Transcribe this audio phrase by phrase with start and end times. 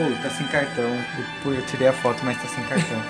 [0.00, 0.84] Oh, tá sem cartão.
[1.44, 3.02] Eu, eu tirei a foto, mas tá sem cartão.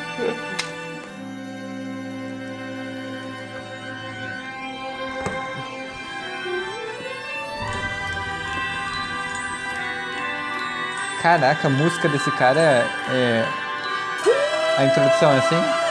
[11.21, 12.61] Caraca, a música desse cara
[13.11, 13.45] é.
[14.79, 15.88] A introdução é assim?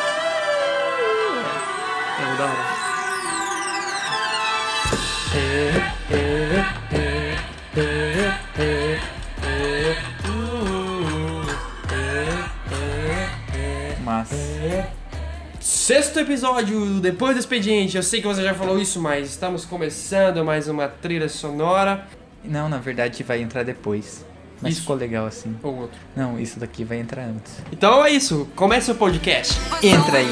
[16.17, 17.95] Sexto episódio do Depois do Expediente.
[17.95, 22.07] Eu sei que você já falou isso, mas estamos começando mais uma trilha sonora.
[22.43, 24.25] Não, na verdade vai entrar depois.
[24.59, 24.81] Mas Isso.
[24.81, 25.55] ficou legal assim.
[25.61, 25.99] Ou outro.
[26.15, 27.53] Não, isso daqui vai entrar antes.
[27.71, 28.47] Então é isso.
[28.55, 29.59] Começa o podcast.
[29.83, 30.27] Entra aí.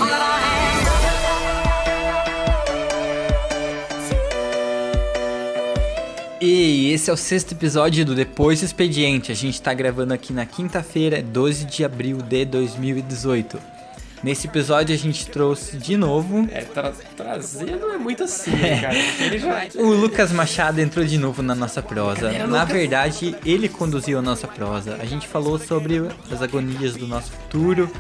[6.42, 9.32] E esse é o sexto episódio do Depois do Expediente.
[9.32, 13.75] A gente tá gravando aqui na quinta-feira, 12 de abril de 2018.
[14.24, 16.48] Nesse episódio a gente trouxe de novo.
[16.52, 18.96] É, tra trazendo é muito assim, né, cara.
[18.96, 19.68] Ele já...
[19.76, 22.32] O Lucas Machado entrou de novo na nossa prosa.
[22.48, 24.98] Na verdade, ele conduziu a nossa prosa.
[25.00, 27.92] A gente falou sobre as agonias do nosso futuro,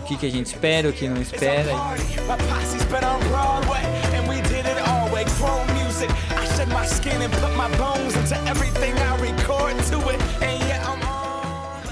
[0.00, 1.72] o que, que a gente espera, o que não espera.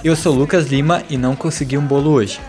[0.03, 2.41] Eu sou Lucas Lima e não consegui um bolo hoje.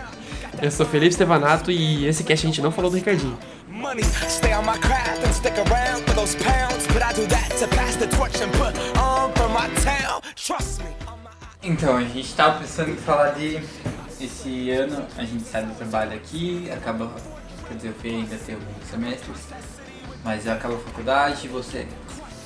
[0.62, 3.36] Eu sou Felipe Stevanato e esse cast a gente não falou do Ricardinho.
[3.68, 6.86] Money, stay on my craft and stick around for those pounds.
[6.88, 10.20] But I do that to pass the torch and put on for my town.
[10.36, 10.90] Trust me.
[11.02, 13.60] I'm not- Então, a gente tava pensando em falar de.
[14.20, 17.10] Esse ano a gente sai do trabalho aqui, acaba.
[17.66, 19.36] Quer dizer, o Fê ainda tem alguns semestres,
[20.22, 21.88] mas acaba a faculdade, você.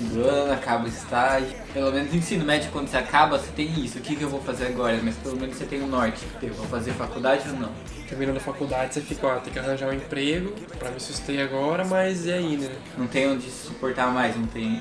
[0.00, 1.48] Do ano, acaba o estágio.
[1.72, 3.98] Pelo menos no ensino médio, quando você acaba, você tem isso.
[3.98, 4.98] O que, que eu vou fazer agora?
[5.02, 6.26] Mas pelo menos você tem o norte.
[6.42, 7.70] Eu vou fazer faculdade ou não?
[8.08, 11.84] Terminando a faculdade, você fica, ó, tem que arranjar um emprego pra me suster agora,
[11.84, 12.70] mas e aí, né?
[12.96, 14.80] Não tem onde se suportar mais, não tem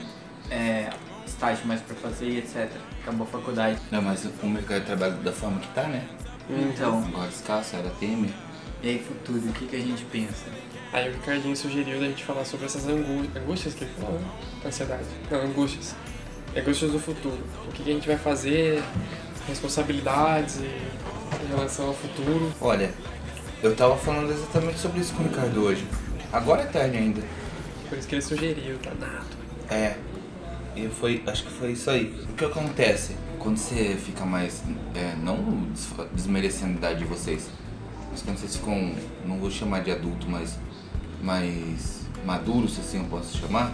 [0.52, 0.90] é,
[1.26, 2.70] estágio mais pra fazer e etc.
[3.02, 3.80] Acabou a faculdade.
[3.92, 6.08] Não, mas o mercado de trabalho da forma que tá, né?
[6.50, 8.30] Então, Agora escasso, era Temer.
[8.86, 10.46] E aí futuro, o que, que a gente pensa?
[10.94, 14.28] Aí o Ricardinho sugeriu da gente falar sobre essas angú- angústias que ele falou, né?
[14.66, 15.04] Ansiedade.
[15.30, 15.96] Não, angústias.
[16.56, 17.40] Angústias do futuro.
[17.68, 18.82] O que, que a gente vai fazer,
[19.48, 22.52] responsabilidades em relação ao futuro.
[22.62, 22.92] Olha,
[23.62, 25.86] eu tava falando exatamente sobre isso com o Ricardo hoje.
[26.32, 27.22] Agora é tarde ainda.
[27.90, 29.38] Por isso que ele sugeriu, tá nato.
[29.70, 29.96] É.
[30.76, 32.14] E foi, acho que foi isso aí.
[32.30, 33.16] O que acontece?
[33.40, 34.62] Quando você fica mais.
[34.94, 35.38] É, não
[35.72, 37.48] des- desmerecendo a idade de vocês,
[38.22, 38.94] quando vocês ficam.
[39.26, 40.58] Não vou chamar de adulto, mas.
[41.22, 43.72] mais maduros, se assim eu posso chamar,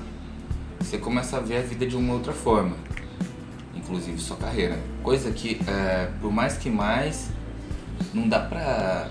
[0.80, 2.76] você começa a ver a vida de uma outra forma.
[3.74, 4.78] Inclusive sua carreira.
[5.02, 7.30] Coisa que, é, por mais que mais,
[8.14, 9.10] não dá pra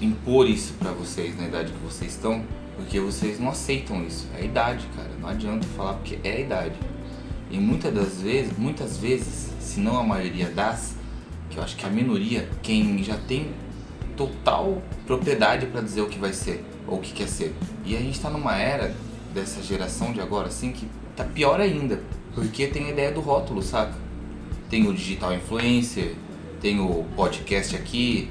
[0.00, 2.44] impor isso pra vocês na idade que vocês estão,
[2.76, 4.28] porque vocês não aceitam isso.
[4.36, 5.10] É a idade, cara.
[5.20, 6.76] Não adianta falar porque é a idade.
[7.50, 10.96] E muitas das vezes, muitas vezes, se não a maioria das,
[11.50, 13.52] que eu acho que a minoria, quem já tem
[14.16, 17.54] total propriedade pra dizer o que vai ser ou o que quer ser.
[17.84, 18.94] E a gente tá numa era
[19.32, 20.86] dessa geração de agora assim que
[21.16, 22.02] tá pior ainda,
[22.34, 23.94] porque tem a ideia do rótulo, saca?
[24.68, 26.14] Tem o digital influencer,
[26.60, 28.30] tem o podcast aqui,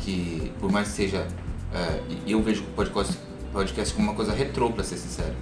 [0.00, 1.26] que por mais que seja.
[2.26, 3.16] e eu vejo o podcast,
[3.52, 5.34] podcast como uma coisa retrô, pra ser sincero,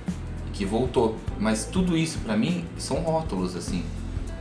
[0.53, 1.17] que voltou.
[1.41, 3.83] Mas tudo isso pra mim são rótulos, assim.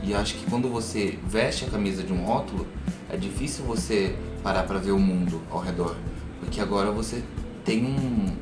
[0.02, 2.66] E acho que quando você veste a camisa de um rótulo,
[3.10, 5.96] é difícil você parar pra ver o mundo ao redor.
[6.40, 7.22] Porque agora você
[7.64, 8.34] tem um-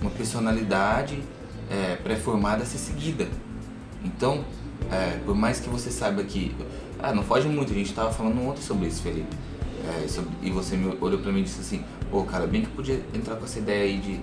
[0.00, 1.22] uma personalidade
[1.70, 3.26] é, pré-formada a ser seguida.
[4.04, 4.44] Então,
[4.90, 6.54] é, por mais que você saiba que.
[6.98, 9.34] Ah, não foge muito, a gente tava falando ontem sobre isso, Felipe.
[10.04, 12.68] É, sobre- e você me olhou pra mim e disse assim: pô, cara, bem que
[12.68, 14.20] podia entrar com essa ideia aí de,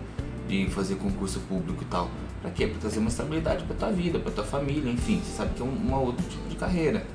[0.48, 2.09] de fazer concurso público e tal.
[2.42, 2.68] Pra quê?
[2.68, 5.19] Pra trazer uma estabilidade pra tua vida, pra tua família, enfim.
[5.24, 7.06] Você sabe que é um uma outro tipo de carreira.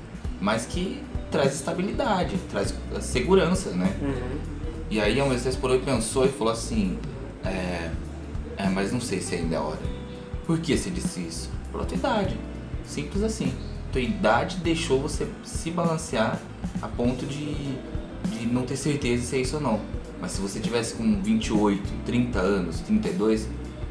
[0.41, 1.01] Mas que
[1.31, 3.95] traz estabilidade, traz a segurança, né?
[4.89, 6.97] E aí a Moisés por aí pensou e falou assim,
[7.43, 7.91] é,
[8.57, 9.79] é, mas não sei se ainda é hora.
[10.45, 11.49] Por que você disse isso?
[11.71, 12.37] Pela tua idade.
[12.85, 13.53] Simples assim.
[13.91, 16.39] Tua idade deixou você se balancear
[16.81, 17.53] a ponto de,
[18.29, 19.81] de não ter certeza se é isso ou não.
[20.21, 23.47] Mas se você tivesse com 28, 30 anos, 32,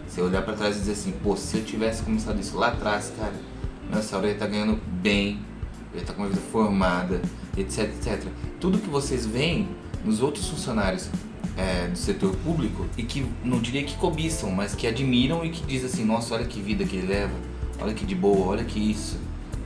[0.06, 3.12] você olhar pra trás e dizer assim, pô, se eu tivesse começado isso lá atrás,
[3.18, 3.34] cara,
[3.90, 5.40] nossa, eu ia estar ganhando bem,
[5.94, 7.20] ia estar com uma vida formada,
[7.56, 8.24] etc, etc.
[8.60, 9.68] Tudo que vocês veem
[10.04, 11.08] nos outros funcionários
[11.56, 15.64] é, do setor público e que não diria que cobiçam, mas que admiram e que
[15.64, 17.34] dizem assim, nossa, olha que vida que ele leva,
[17.80, 19.18] olha que de boa, olha que isso,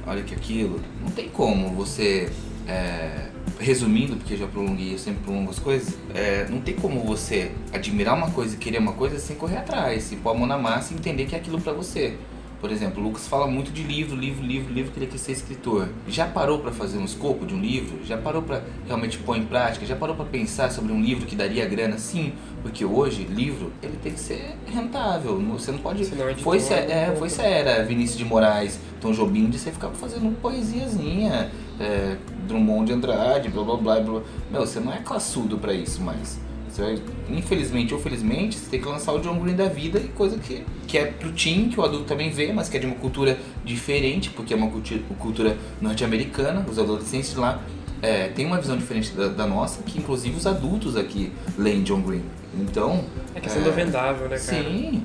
[0.07, 0.81] olha que aquilo.
[1.03, 2.31] Não tem como você
[2.67, 7.01] é, resumindo, porque eu já prolonguei, eu sempre prolongo as coisas, é, não tem como
[7.01, 10.47] você admirar uma coisa e querer uma coisa sem correr atrás, e pôr a mão
[10.47, 12.17] na massa e entender que é aquilo pra você.
[12.61, 15.33] Por exemplo, o Lucas fala muito de livro, livro, livro, livro, que ele quer ser
[15.33, 15.89] escritor.
[16.09, 18.05] Já parou pra fazer um escopo de um livro?
[18.05, 19.87] Já parou pra realmente pôr em prática?
[19.87, 21.99] Já parou pra pensar sobre um livro que daria grana?
[21.99, 25.39] Sim, porque hoje, livro, ele tem que ser rentável.
[25.53, 26.05] Você não pode...
[26.05, 27.17] Senão editora Foi se, é, compra.
[27.17, 32.17] foi se era Vinícius de Moraes, Tom Jobim, de você ficar fazendo poesiazinha, é,
[32.49, 34.23] Drummond de Andrade, blá blá blá blá.
[34.51, 36.41] Meu, você não é classudo pra isso mais.
[36.79, 40.07] Você vai, infelizmente ou felizmente, você tem que lançar o John Green da vida e
[40.09, 42.87] coisa que, que é pro teen, que o adulto também vê, mas que é de
[42.87, 47.61] uma cultura diferente, porque é uma cultura, cultura norte-americana, os adolescentes lá
[48.01, 52.01] é, têm uma visão diferente da, da nossa, que inclusive os adultos aqui leem John
[52.01, 52.23] Green.
[52.55, 53.05] Então.
[53.35, 54.63] É questão do vendável, né, cara?
[54.63, 55.03] Sim,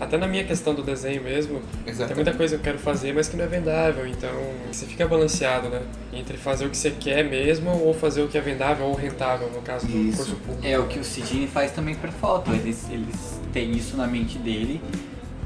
[0.00, 2.16] Até na minha questão do desenho mesmo, tem exatamente.
[2.16, 4.06] muita coisa que eu quero fazer, mas que não é vendável.
[4.06, 4.30] Então,
[4.70, 5.82] você fica balanceado, né?
[6.12, 9.48] Entre fazer o que você quer mesmo ou fazer o que é vendável ou rentável,
[9.54, 10.16] no caso do Isso.
[10.18, 10.66] curso público.
[10.66, 12.50] É o que o Sidney faz também pra foto.
[12.52, 14.80] Eles, eles têm isso na mente dele,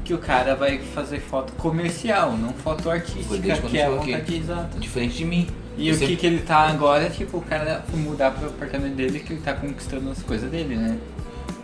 [0.03, 3.37] que o cara vai fazer foto comercial, não foto artística,
[3.69, 4.79] que é a vontade exata.
[4.79, 5.47] Diferente de mim.
[5.77, 8.47] E Eu o sempre- que, que ele tá agora, tipo, o cara foi mudar pro
[8.47, 10.97] apartamento dele que ele tá conquistando as coisas dele, né?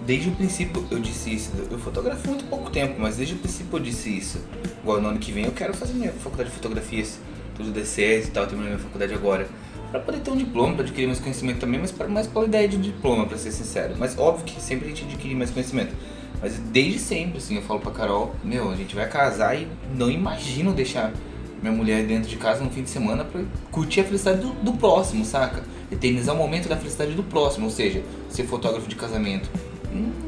[0.05, 1.51] Desde o princípio eu disse isso.
[1.71, 4.39] Eu fotografo muito pouco tempo, mas desde o princípio eu disse isso.
[4.83, 7.19] Igual no ano que vem eu quero fazer minha faculdade de fotografias,
[7.55, 9.47] tudo DCS e tal, terminando minha faculdade agora.
[9.89, 12.67] Pra poder ter um diploma, pra adquirir mais conhecimento também, mas pra, mais pela ideia
[12.67, 13.95] de diploma, pra ser sincero.
[13.97, 15.95] Mas óbvio que sempre a gente adquire mais conhecimento.
[16.39, 20.11] Mas desde sempre, assim, eu falo pra Carol, meu, a gente vai casar e não
[20.11, 21.13] imagino deixar
[21.61, 23.41] minha mulher dentro de casa no fim de semana pra
[23.71, 25.63] curtir a felicidade do, do próximo, saca?
[25.91, 29.49] Eternizar o momento da felicidade do próximo, ou seja, ser fotógrafo de casamento.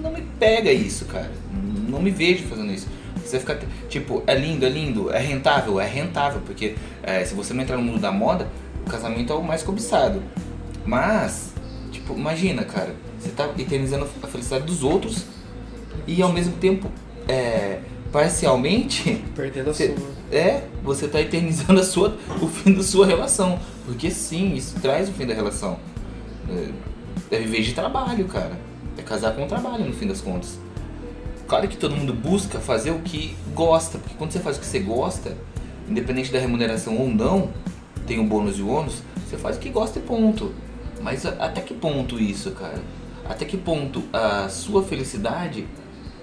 [0.02, 1.32] Não, me pega isso, cara.
[1.88, 2.88] Não me vejo fazendo isso.
[3.24, 7.34] Você vai ficar, tipo, é lindo, é lindo, é rentável, é rentável, porque é, se
[7.34, 8.48] você não entrar no mundo da moda,
[8.86, 10.22] o casamento é o mais cobiçado.
[10.86, 11.52] Mas,
[11.92, 15.26] tipo, imagina, cara, você tá eternizando a felicidade dos outros
[16.08, 16.90] e ao mesmo tempo,
[17.28, 17.80] é,
[18.14, 20.08] parcialmente, Perdendo a Cê- sua.
[20.38, 23.60] é, você tá eternizando a sua, o fim da sua relação.
[23.86, 25.78] Porque sim, isso traz o fim da relação.
[26.50, 28.58] É, é viver de trabalho, cara.
[28.98, 30.60] É casar com o trabalho, no fim das contas.
[31.48, 34.66] Claro que todo mundo busca fazer o que gosta, porque quando você faz o que
[34.66, 35.38] você gosta,
[35.88, 37.50] independente da remuneração ou não,
[38.06, 40.54] tem o bônus e o ônus, você faz o que gosta e ponto.
[41.02, 42.82] Mas até que ponto isso, cara?
[43.30, 45.68] Até que ponto a sua felicidade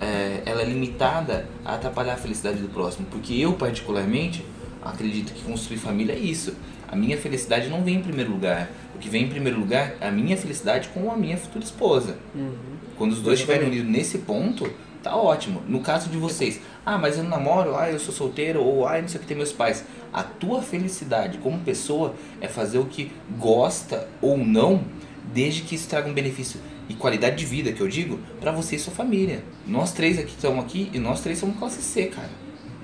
[0.00, 3.06] é, ela é limitada a atrapalhar a felicidade do próximo?
[3.10, 4.44] Porque eu, particularmente,
[4.82, 6.54] acredito que construir família é isso.
[6.94, 8.70] A minha felicidade não vem em primeiro lugar.
[8.94, 12.16] O que vem em primeiro lugar é a minha felicidade com a minha futura esposa.
[12.32, 12.54] Uhum.
[12.96, 14.70] Quando os dois estiverem unidos nesse ponto,
[15.02, 15.60] tá ótimo.
[15.66, 19.02] No caso de vocês, ah, mas eu não namoro, ah, eu sou solteiro, ou ah,
[19.02, 19.84] não sei o que tem meus pais.
[20.12, 24.84] A tua felicidade como pessoa é fazer o que gosta ou não,
[25.32, 28.76] desde que isso traga um benefício e qualidade de vida, que eu digo, pra você
[28.76, 29.42] e sua família.
[29.66, 32.30] Nós três aqui estamos aqui e nós três somos classe C, cara.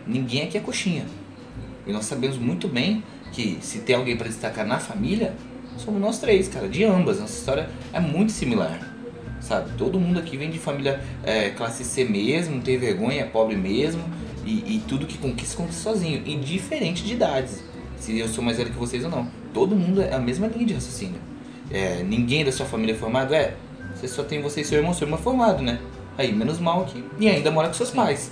[0.05, 1.07] Ninguém aqui é coxinha.
[1.87, 5.35] E nós sabemos muito bem que se tem alguém para destacar na família,
[5.77, 7.21] somos nós três, cara, de ambas.
[7.21, 8.81] Nossa história é muito similar,
[9.41, 9.71] sabe?
[9.77, 13.57] Todo mundo aqui vem de família é, classe C mesmo, não tem vergonha, é pobre
[13.57, 14.03] mesmo,
[14.45, 17.63] e, e tudo que conquista, conquista sozinho, indiferente de idades,
[17.97, 19.29] se eu sou mais velho que vocês ou não.
[19.53, 21.21] Todo mundo é a mesma linha de raciocínio.
[21.71, 23.35] É, ninguém da sua família é formado?
[23.35, 23.55] É,
[23.95, 25.79] você só tem você e seu irmão, seu irmão é formado, né?
[26.17, 27.03] Aí, menos mal que.
[27.19, 28.31] E ainda mora com seus pais.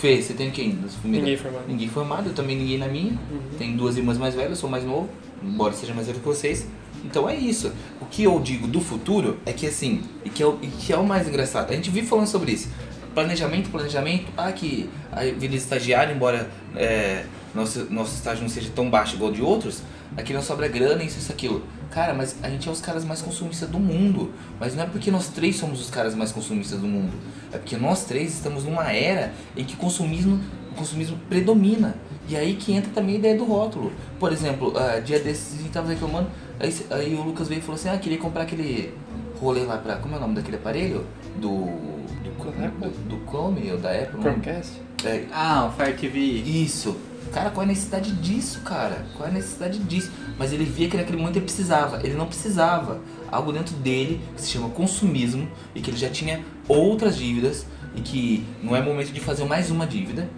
[0.00, 0.78] Fê, você tem quem?
[1.04, 1.64] Ninguém formado.
[1.68, 3.18] Ninguém formado, eu também ninguém na minha.
[3.58, 5.10] Tenho duas irmãs mais velhas, sou mais novo,
[5.42, 6.66] embora seja mais velho que vocês.
[7.04, 7.70] Então é isso.
[8.00, 10.90] O que eu digo do futuro é que assim, e que é o, e que
[10.90, 12.70] é o mais engraçado, a gente vive falando sobre isso.
[13.12, 18.70] Planejamento, planejamento, ah, que a vida de estagiário, embora é, nosso, nosso estágio não seja
[18.74, 19.82] tão baixo igual de outros,
[20.16, 21.62] aqui não sobra grana, isso, isso, aquilo.
[21.90, 24.32] Cara, mas a gente é os caras mais consumistas do mundo.
[24.58, 27.12] Mas não é porque nós três somos os caras mais consumistas do mundo.
[27.52, 30.40] É porque nós três estamos numa era em que o consumismo,
[30.70, 31.96] o consumismo predomina.
[32.28, 33.92] E aí que entra também a ideia do rótulo.
[34.20, 36.28] Por exemplo, ah, dia desses a gente tava reclamando,
[36.60, 38.94] aí, aí o Lucas veio e falou assim, ah, queria comprar aquele
[39.40, 39.96] rolê lá pra.
[39.96, 41.04] Como é o nome daquele aparelho?
[41.36, 41.90] Do.
[42.20, 44.20] Do, do, do Chrome ou da Apple?
[44.20, 44.72] Chromecast?
[45.04, 46.18] É, Ah, o Fire TV.
[46.18, 46.96] isso.
[47.32, 49.06] Cara, qual é a necessidade disso, cara?
[49.16, 50.10] Qual é a necessidade disso?
[50.36, 52.00] Mas ele via que naquele momento ele precisava.
[52.02, 53.00] Ele não precisava.
[53.30, 58.00] Algo dentro dele que se chama consumismo e que ele já tinha outras dívidas e
[58.00, 60.28] que não é momento de fazer mais uma dívida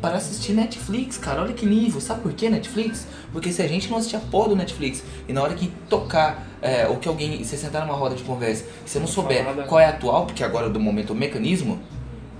[0.00, 1.42] para assistir Netflix, cara.
[1.42, 2.00] Olha que nível.
[2.00, 3.06] Sabe por que Netflix?
[3.32, 6.46] Porque se a gente não assistir a porra do Netflix e na hora que tocar
[6.60, 9.80] é, ou que alguém, você sentar numa roda de conversa e você não souber qual
[9.80, 11.80] é a atual, porque agora do momento é o mecanismo,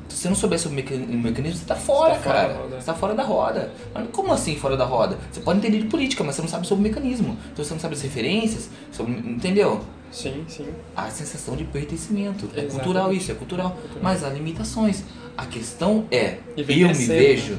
[0.08, 2.38] Se você não souber sobre o meca- o mecanismo, você tá fora, Você tá fora
[2.48, 2.54] cara.
[2.54, 2.80] roda.
[2.80, 3.72] Você tá fora da roda.
[3.94, 5.18] Mas como assim fora da roda?
[5.30, 7.36] Você pode entender de política, mas você não sabe sobre o mecanismo.
[7.52, 9.80] Então você não sabe as referências, sobre, entendeu?
[10.10, 10.66] Sim, sim.
[10.96, 12.46] A sensação de pertencimento.
[12.46, 12.72] É Exatamente.
[12.74, 13.76] cultural isso, é cultural.
[14.02, 15.04] Mas há limitações.
[15.36, 17.58] A questão é, E eu me vejo, né?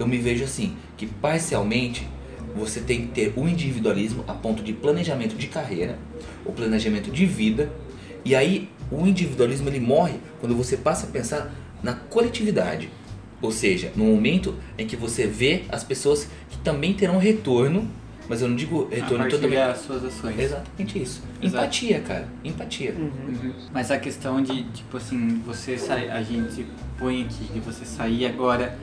[0.00, 2.08] eu me vejo assim, que parcialmente
[2.56, 5.98] você tem que ter o individualismo a ponto de planejamento de carreira,
[6.44, 7.70] o planejamento de vida,
[8.24, 11.50] e aí o individualismo ele morre quando você passa a pensar
[11.82, 12.88] na coletividade.
[13.40, 17.88] Ou seja, no momento em que você vê as pessoas que também terão retorno,
[18.28, 19.56] mas eu não digo retorno totalmente.
[19.58, 20.38] das suas ações.
[20.38, 21.22] Exatamente isso.
[21.42, 21.64] Exato.
[21.64, 22.28] Empatia, cara.
[22.44, 22.94] Empatia.
[22.96, 23.52] Uhum.
[23.72, 26.64] Mas a questão de, tipo assim, você sair, a gente
[26.98, 28.78] põe aqui, de você sair agora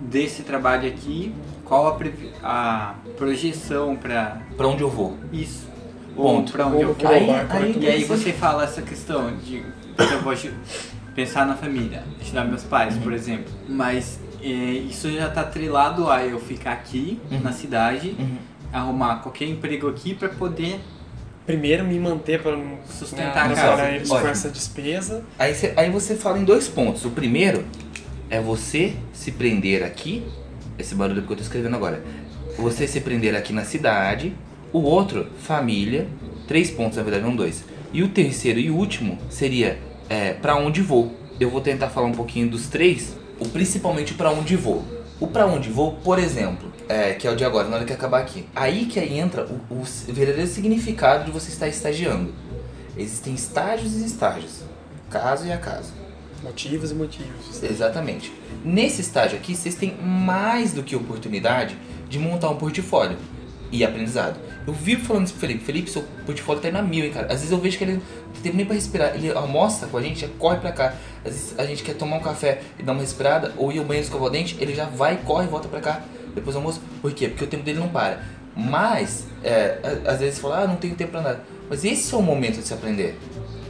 [0.00, 1.98] desse trabalho aqui, qual a,
[2.42, 5.16] a projeção pra Pra onde eu vou?
[5.32, 5.66] isso?
[6.16, 6.52] Ou Ponto.
[6.52, 7.26] pra onde eu Ou que vou?
[7.26, 9.56] barco vai E aí você fala essa questão de
[9.98, 10.32] eu vou
[11.14, 13.52] pensar na família, ajudar meus pais, por exemplo.
[13.68, 17.40] Mas é, isso já tá atrelado a eu ficar aqui Uhum.
[17.40, 18.36] na cidade, Uhum.
[18.72, 20.80] arrumar qualquer emprego aqui pra poder
[21.44, 22.56] Primeiro me manter para
[22.88, 24.08] Sustentar a casa.
[24.08, 25.24] com essa despesa.
[25.36, 27.04] Aí você, aí você fala em dois pontos.
[27.04, 27.64] O primeiro
[28.30, 30.22] é você se prender aqui.
[30.78, 32.00] Esse barulho é porque eu tô escrevendo agora.
[32.56, 34.32] Você se prender aqui na cidade.
[34.72, 36.06] O outro, família.
[36.46, 37.64] Três pontos, na verdade, não dois.
[37.92, 39.78] E o terceiro e último seria
[40.12, 41.10] é, para onde vou.
[41.40, 43.16] Eu vou tentar falar um pouquinho dos três.
[43.40, 44.84] O principalmente para onde vou.
[45.18, 47.94] O para onde vou, por exemplo, é, que é o de agora, na hora que
[47.94, 48.46] acabar aqui.
[48.54, 52.34] Aí que aí entra o, o verdadeiro significado de você estar estagiando.
[52.94, 54.60] Existem estágios e estágios.
[55.08, 55.94] Caso e acaso.
[56.42, 57.62] Motivos e motivos.
[57.62, 58.30] Exatamente.
[58.62, 61.74] Nesse estágio aqui, vocês têm mais do que oportunidade
[62.10, 63.16] de montar um portfólio
[63.70, 64.38] e aprendizado.
[64.66, 65.64] Eu vivo falando isso pro Felipe.
[65.64, 67.26] Felipe, seu portfólio tá indo a mil, hein, cara.
[67.26, 69.14] Às vezes eu vejo que ele não tem nem pra respirar.
[69.14, 70.94] Ele almoça com a gente, corre pra cá.
[71.24, 73.84] Às vezes a gente quer tomar um café e dar uma respirada, ou ir ao
[73.84, 76.02] banheiro escovar o dente, ele já vai, corre e volta pra cá
[76.34, 76.80] depois do almoço.
[77.00, 77.28] Por quê?
[77.28, 78.22] Porque o tempo dele não para.
[78.54, 81.40] Mas, é, às vezes fala, ah, não tenho tempo pra nada.
[81.68, 83.18] Mas esse é o momento de se aprender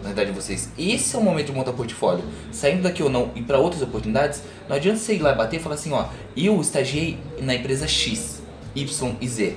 [0.03, 0.69] na verdade de vocês.
[0.77, 2.25] Esse é o momento de montar portfólio.
[2.51, 5.63] Saindo daqui ou não e para outras oportunidades, não adianta você ir lá bater e
[5.63, 6.07] falar assim, ó,
[6.37, 8.43] eu estagiei na empresa X,
[8.75, 9.57] Y e Z.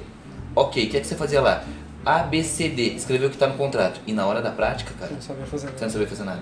[0.55, 1.63] Ok, o que é que você fazia lá?
[2.05, 3.99] A, B, C, D, escreveu o que tá no contrato.
[4.07, 5.81] E na hora da prática, cara, Não sabia fazer você nada.
[5.85, 6.41] não sabia fazer nada.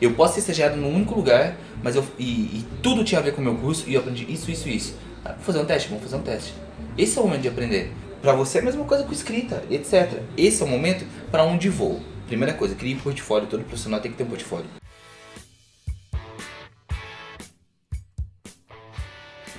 [0.00, 3.32] Eu posso ser estagiado num único lugar, mas eu e, e tudo tinha a ver
[3.34, 4.96] com o meu curso e eu aprendi isso, isso, isso.
[5.24, 6.54] Ah, vamos fazer um teste, vamos fazer um teste.
[6.98, 7.92] Esse é o momento de aprender.
[8.20, 10.20] Pra você é a mesma coisa com escrita, etc.
[10.36, 12.00] Esse é o momento para onde vou.
[12.26, 14.66] Primeira coisa, crie um portfólio, todo profissional tem que ter um portfólio.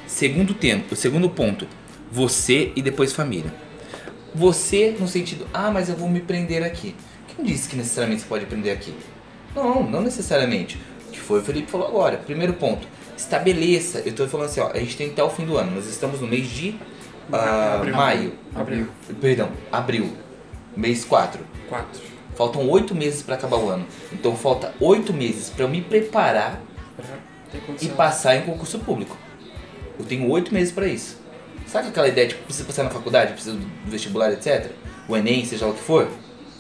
[0.08, 1.68] Segundo tempo, segundo ponto,
[2.12, 3.54] você e depois família.
[4.38, 6.96] Você no sentido, ah, mas eu vou me prender aqui.
[7.28, 8.94] Quem disse que necessariamente você pode prender aqui?
[9.56, 10.80] Não, não necessariamente.
[11.08, 12.18] O que foi o Felipe falou agora.
[12.18, 14.00] Primeiro ponto, estabeleça.
[14.02, 16.22] Eu estou falando assim, ó, a gente tem até o fim do ano, nós estamos
[16.22, 16.76] no mês de
[17.34, 17.96] ah, Abril.
[17.96, 18.34] maio.
[18.54, 18.88] Abril.
[19.20, 20.14] Perdão, abril.
[20.76, 21.44] Mês 4.
[21.68, 22.02] Quatro.
[22.36, 23.88] Faltam oito meses para acabar o ano.
[24.14, 26.62] Então falta oito meses para eu me preparar
[27.82, 29.18] e passar em concurso público.
[29.98, 31.20] Eu tenho oito meses para isso.
[31.78, 34.72] Sabe aquela ideia de que precisa passar na faculdade, precisa do vestibular, etc?
[35.08, 36.10] O Enem, seja lá o que for?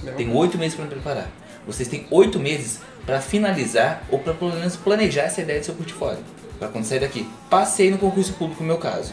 [0.03, 0.13] Não.
[0.13, 1.27] Tenho oito meses para me preparar.
[1.65, 5.73] Vocês têm oito meses para finalizar ou para pelo menos planejar essa ideia do seu
[5.73, 6.19] portfólio.
[6.59, 7.27] Para quando sair daqui.
[7.49, 9.11] Passei no concurso público no meu caso.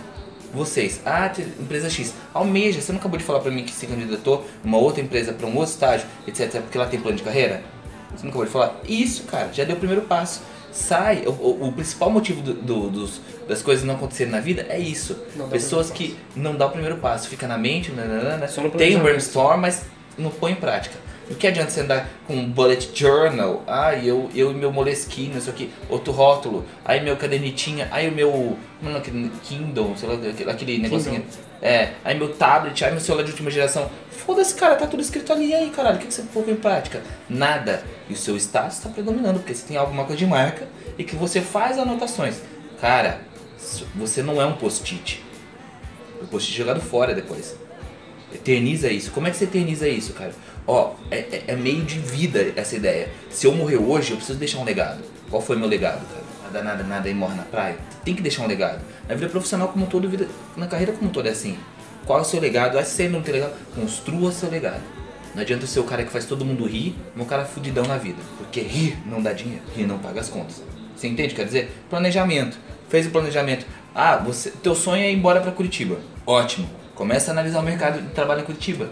[0.52, 3.86] Vocês, ah, te- empresa X, almeja, você não acabou de falar para mim que se
[3.86, 7.62] candidatou numa outra empresa para um outro estágio, etc, porque lá tem plano de carreira?
[8.14, 8.78] Você não acabou de falar?
[8.86, 10.42] Isso, cara, já deu o primeiro passo.
[10.74, 14.66] Sai, o, o- o principal motivo do- do- dos, das coisas não acontecerem na vida
[14.68, 15.16] é isso.
[15.48, 19.02] Pessoas que não dá o primeiro passo, fica na mente, nananana, Só no tem um
[19.04, 19.82] brainstorm, mas
[20.18, 20.96] não põe em prática.
[21.30, 23.62] O que adianta você andar com um bullet journal?
[23.68, 26.64] Ah, eu, eu e meu moleskine, isso aqui, outro rótulo.
[26.84, 28.58] Aí meu cadernetinha, aí o meu.
[28.80, 31.24] Como é aquele Kindle, sei lá, aquele, aquele negocinho.
[31.64, 33.90] É, aí meu tablet, aí meu celular de última geração.
[34.10, 35.48] Foda-se, cara, tá tudo escrito ali.
[35.48, 37.02] E aí, caralho, o que, que você põe em prática?
[37.28, 37.82] Nada.
[38.08, 40.68] E o seu status tá predominando, porque você tem alguma coisa de marca
[40.98, 42.36] e que você faz anotações.
[42.80, 43.22] Cara,
[43.96, 45.24] você não é um post-it.
[46.20, 47.56] O post-it é jogado fora depois.
[48.34, 49.10] Eterniza isso.
[49.10, 50.32] Como é que você eterniza isso, cara?
[50.66, 53.08] Ó, é, é- é meio de vida essa ideia.
[53.30, 55.02] Se eu morrer hoje, eu preciso deixar um legado.
[55.30, 56.23] Qual foi meu legado, cara?
[56.62, 57.76] Nada, nada, e morre na praia.
[58.04, 58.80] Tem que deixar um legado.
[59.08, 61.58] Na vida profissional como um todo, vida, na carreira como um todo é assim.
[62.06, 62.78] Qual é o seu legado?
[62.78, 64.82] Ah, se você não tem legado, construa seu legado.
[65.34, 68.18] Não adianta ser o cara que faz todo mundo rir, um cara fudidão na vida.
[68.38, 70.62] Porque rir não dá dinheiro, rir não paga as contas.
[70.94, 71.34] Você entende?
[71.34, 72.56] Quer dizer, planejamento.
[72.88, 73.66] Fez o planejamento.
[73.94, 75.98] Ah, você, teu sonho é ir embora para Curitiba.
[76.26, 76.68] Ótimo.
[76.94, 78.88] Começa a analisar o mercado de trabalho em Curitiba.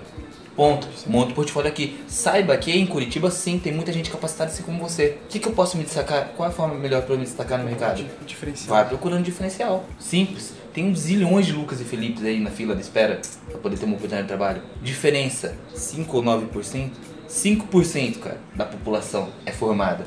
[0.55, 0.87] Ponto.
[1.07, 1.99] Monta o portfólio aqui.
[2.07, 5.19] Saiba que em Curitiba, sim, tem muita gente capacitada assim como você.
[5.25, 6.29] O que, que eu posso me destacar?
[6.37, 7.97] Qual é a forma melhor para eu me destacar no mercado?
[7.97, 8.69] Di- Diferencial.
[8.77, 9.85] Vai procurando diferencial.
[9.99, 10.53] Simples.
[10.75, 13.85] Tem uns zilhões de Lucas e Felipes aí na fila de espera pra poder ter
[13.85, 14.63] uma oportunidade de trabalho.
[14.83, 16.91] Diferença: 5 ou 9%?
[17.29, 20.05] 5%, cara, da população é formada.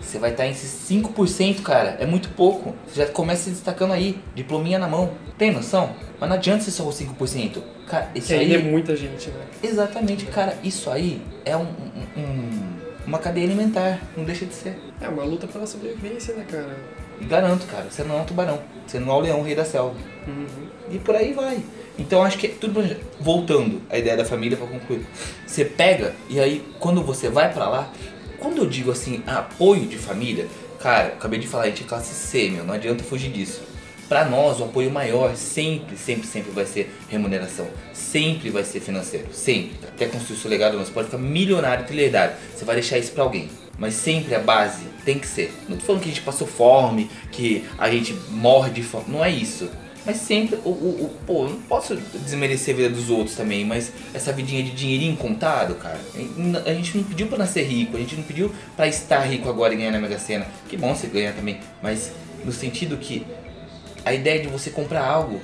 [0.00, 1.96] Você vai estar em esses 5%, cara.
[2.00, 2.74] É muito pouco.
[2.86, 5.10] Você já começa se destacando aí, diplominha na mão.
[5.36, 5.90] Tem noção?
[6.20, 7.60] Mas não adianta ser só os 5%.
[7.88, 8.58] Cara, isso é aí.
[8.62, 9.44] muita gente, né?
[9.62, 10.56] Exatamente, cara.
[10.62, 14.00] Isso aí é um, um- um- uma cadeia alimentar.
[14.16, 14.78] Não deixa de ser.
[15.00, 16.76] É uma luta pela sobrevivência, né, cara?
[17.20, 18.60] E garanto, cara, você não é um tubarão.
[18.86, 19.94] Você não é o leão, o rei da selva.
[20.26, 20.46] Uhum.
[20.90, 21.62] E por aí vai.
[21.98, 22.80] Então acho que é tudo.
[23.18, 25.04] Voltando à ideia da família para concluir.
[25.46, 27.90] Você pega e aí quando você vai pra lá,
[28.38, 30.46] quando eu digo assim, apoio de família,
[30.78, 33.62] cara, acabei de falar, a gente é classe C, meu, não adianta fugir disso.
[34.08, 37.66] Pra nós, o apoio maior sempre, sempre, sempre vai ser remuneração.
[37.92, 39.26] Sempre vai ser financeiro.
[39.32, 39.72] Sempre.
[39.86, 42.34] Até construir seu legado, você pode ficar milionário, trilhardário.
[42.56, 43.50] Você vai deixar isso pra alguém.
[43.78, 45.52] Mas sempre a base tem que ser.
[45.68, 49.04] Não tô falando que a gente passou fome, que a gente morre de fome.
[49.08, 49.68] Não é isso.
[50.06, 53.92] Mas sempre, o, o, o- pô, não posso desmerecer a vida dos outros também, mas
[54.14, 55.98] essa vidinha de dinheirinho contado, cara,
[56.64, 59.74] a gente não pediu pra nascer rico, a gente não pediu pra estar rico agora
[59.74, 60.46] e ganhar na Mega Sena.
[60.66, 62.10] Que bom você ganhar também, mas
[62.42, 63.26] no sentido que
[64.08, 65.40] a ideia de você comprar algo,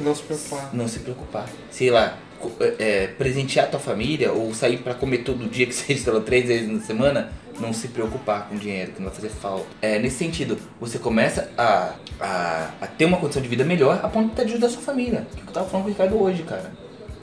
[0.00, 0.70] Não se preocupar.
[0.72, 1.48] não se preocupar.
[1.70, 6.12] Sei lá, co- é, presentear tua família ou sair pra comer todo dia, que seja
[6.12, 9.66] lá, três vezes na semana, não se preocupar com dinheiro, que não vai fazer falta.
[9.80, 14.08] É, nesse sentido, você começa a, a, a ter uma condição de vida melhor a
[14.08, 15.26] ponto de ajudar a sua família.
[15.36, 16.72] Que eu tava falando com o Ricardo hoje, cara.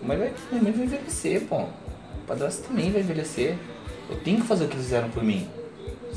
[0.02, 1.58] Mas vai, minha mãe vai envelhecer, pô.
[1.58, 3.56] O padrasto também vai envelhecer.
[4.10, 5.48] Eu tenho que fazer o que eles fizeram por mim,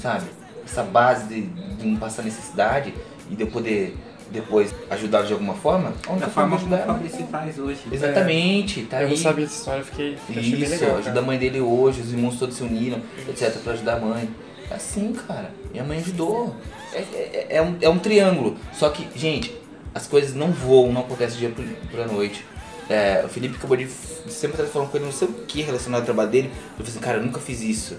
[0.01, 0.27] sabe?
[0.65, 2.95] Essa base de, de não passar necessidade
[3.31, 3.97] e de eu poder
[4.35, 5.93] depois ajudar de alguma forma.
[6.07, 7.81] a única Da forma de como o ajudar é- Fabrício faz hoje.
[7.91, 9.11] Exatamente, tá eu aí.
[9.15, 10.97] não sabia dessa história, fiquei, fiquei achei bem Isso, legal.
[10.99, 14.29] ajuda a mãe dele hoje, os irmãos todos se uniram, etc, pra ajudar a mãe.
[14.71, 15.51] É assim, cara.
[15.73, 16.55] Minha mãe ajudou.
[16.93, 18.57] É, é, é um, é um triângulo.
[18.73, 19.55] Só que, gente,
[19.95, 22.45] as coisas não voam, não acontecem dia por- pra noite.
[22.89, 23.87] É, o Felipe acabou de.
[24.29, 26.51] Sempre tá falando com ele, não sei o que relacionado ao trabalho dele.
[26.79, 27.97] Eu falei assim, cara, eu nunca fiz isso.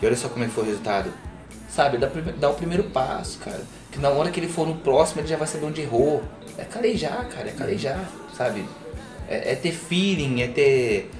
[0.00, 1.12] E olha só como é que foi o resultado.
[1.68, 3.60] Sabe, dá, dá o primeiro passo, cara.
[3.94, 6.20] Que na hora que ele for no próximo, ele já vai saber onde errou.
[6.58, 8.04] É calejar, cara, é calejar,
[8.36, 8.64] sabe?
[9.28, 11.10] É, é ter feeling, é ter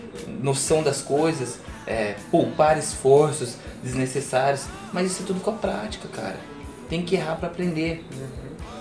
[0.42, 4.64] noção das coisas, é poupar esforços desnecessários.
[4.92, 6.36] Mas isso é tudo com a prática, cara.
[6.88, 8.04] Tem que errar pra aprender.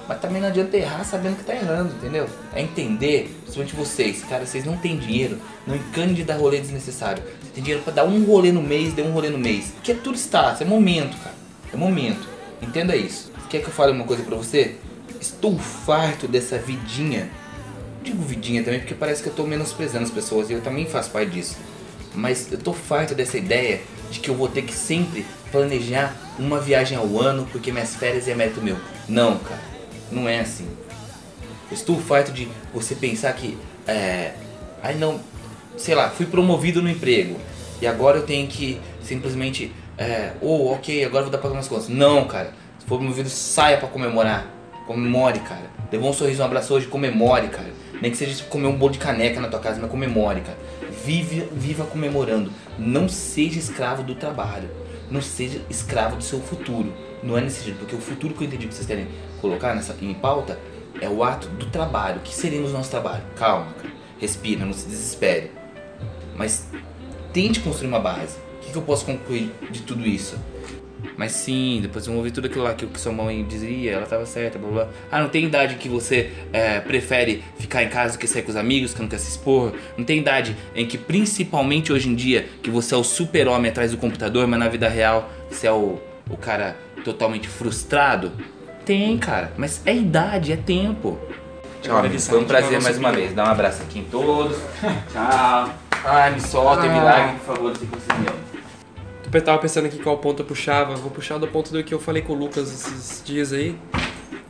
[0.07, 2.27] Mas também não adianta errar sabendo que tá errando, entendeu?
[2.51, 7.21] É entender, principalmente vocês, cara, vocês não têm dinheiro, não encane de dar rolê desnecessário.
[7.23, 9.67] Você tem dinheiro pra dar um rolê no mês, dê um rolê no mês.
[9.75, 11.35] Porque é tudo status, é momento, cara.
[11.71, 12.27] É momento.
[12.59, 13.32] Entenda isso.
[13.53, 14.77] Quer que eu fale uma coisa pra você?
[15.21, 17.29] Estou farto dessa vidinha.
[18.01, 21.11] Digo vidinha também porque parece que eu tô menosprezando as pessoas e eu também faço
[21.11, 21.57] parte disso.
[22.15, 26.59] Mas eu tô farto dessa ideia de que eu vou ter que sempre planejar uma
[26.59, 28.75] viagem ao ano porque minhas férias é mérito meu.
[29.07, 29.61] Não, cara.
[30.11, 30.67] Não é assim.
[31.69, 34.33] Eu estou farto de você pensar que, é,
[34.81, 35.19] ai não,
[35.77, 37.39] sei lá, fui promovido no emprego
[37.79, 41.87] e agora eu tenho que simplesmente, é, oh, ok, agora vou dar pagar minhas contas.
[41.87, 42.62] Não, cara.
[42.93, 44.45] For promovido, saia pra comemorar.
[44.85, 45.65] Comemore, cara.
[45.91, 47.71] Levou um sorriso, um abraço hoje, comemore, cara.
[47.99, 50.59] Nem que seja comer um bolo de caneca na tua casa, mas comemore, cara.
[51.03, 52.51] Vive, viva comemorando.
[52.77, 54.69] Não seja escravo do trabalho.
[55.09, 56.93] Não seja escravo do seu futuro.
[57.23, 59.07] Não é nesse jeito, porque o futuro que eu entendi que vocês querem
[59.41, 60.59] colocar nessa, em pauta
[61.01, 62.17] é o ato do trabalho.
[62.17, 63.23] O que seríamos o nosso trabalho?
[63.35, 63.91] Calma, cara.
[64.19, 65.49] Respira, não se desespere.
[66.35, 66.67] Mas
[67.33, 68.37] tente construir uma base.
[68.57, 70.37] O que, que eu posso concluir de tudo isso?
[71.17, 74.25] Mas sim, depois eu ouvi tudo aquilo lá que, que sua mãe dizia, ela tava
[74.25, 74.83] certa, blá blá.
[74.85, 74.93] blá.
[75.11, 78.51] Ah, não tem idade que você é, prefere ficar em casa do que sair com
[78.51, 79.73] os amigos, que não quer se expor.
[79.97, 83.91] Não tem idade em que, principalmente hoje em dia, que você é o super-homem atrás
[83.91, 88.31] do computador, mas na vida real você é o, o cara totalmente frustrado.
[88.85, 91.17] Tem, cara, mas é idade, é tempo.
[91.81, 92.27] Tchau, amigos.
[92.27, 93.33] Foi um prazer mais uma vez.
[93.33, 94.57] Dá um abraço aqui em todos.
[95.11, 95.69] Tchau.
[96.05, 96.89] Ai, me solta, Ah.
[96.89, 98.27] milagre, por favor, se você me
[99.33, 100.95] Eu tava pensando aqui qual ponto eu puxava.
[100.95, 103.75] Vou puxar do ponto do que eu falei com o Lucas esses dias aí,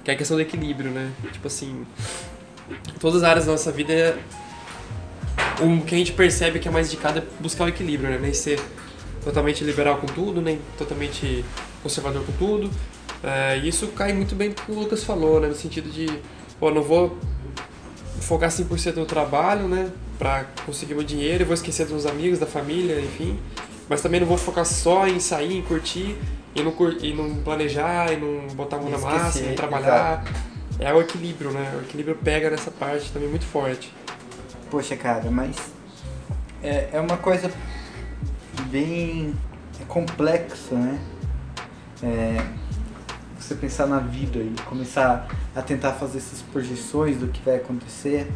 [0.04, 1.10] que é a questão do equilíbrio, né?
[1.32, 1.86] Tipo assim,
[3.00, 4.17] todas as áreas da nossa vida,
[5.62, 8.17] o que a gente percebe que é mais indicado é buscar o equilíbrio, né?
[8.22, 8.60] Nem ser
[9.24, 11.46] totalmente liberal com tudo, nem totalmente
[11.82, 12.69] conservador com tudo.
[13.24, 15.48] É, e isso cai muito bem pro que o Lucas falou, né?
[15.48, 16.08] No sentido de,
[16.60, 17.17] pô, não vou
[18.19, 19.89] focar 100% no trabalho, né?
[20.19, 23.39] Pra conseguir meu dinheiro, eu vou esquecer dos amigos, da família, enfim.
[23.89, 26.17] Mas também não vou focar só em sair, em curtir,
[26.56, 29.56] e não, cur- e não planejar, e não botar a mão na massa, e não
[29.56, 30.24] trabalhar.
[30.80, 31.74] É o equilíbrio, né?
[31.80, 33.93] O equilíbrio pega nessa parte também muito forte.
[34.72, 35.56] Poxa, cara, mas
[36.63, 37.52] é, é uma coisa
[38.69, 39.36] bem
[39.88, 41.00] complexa, né?
[42.02, 42.43] É,
[43.39, 48.32] você pensar na vida e começar a tentar fazer essas projeções do que vai acontecer,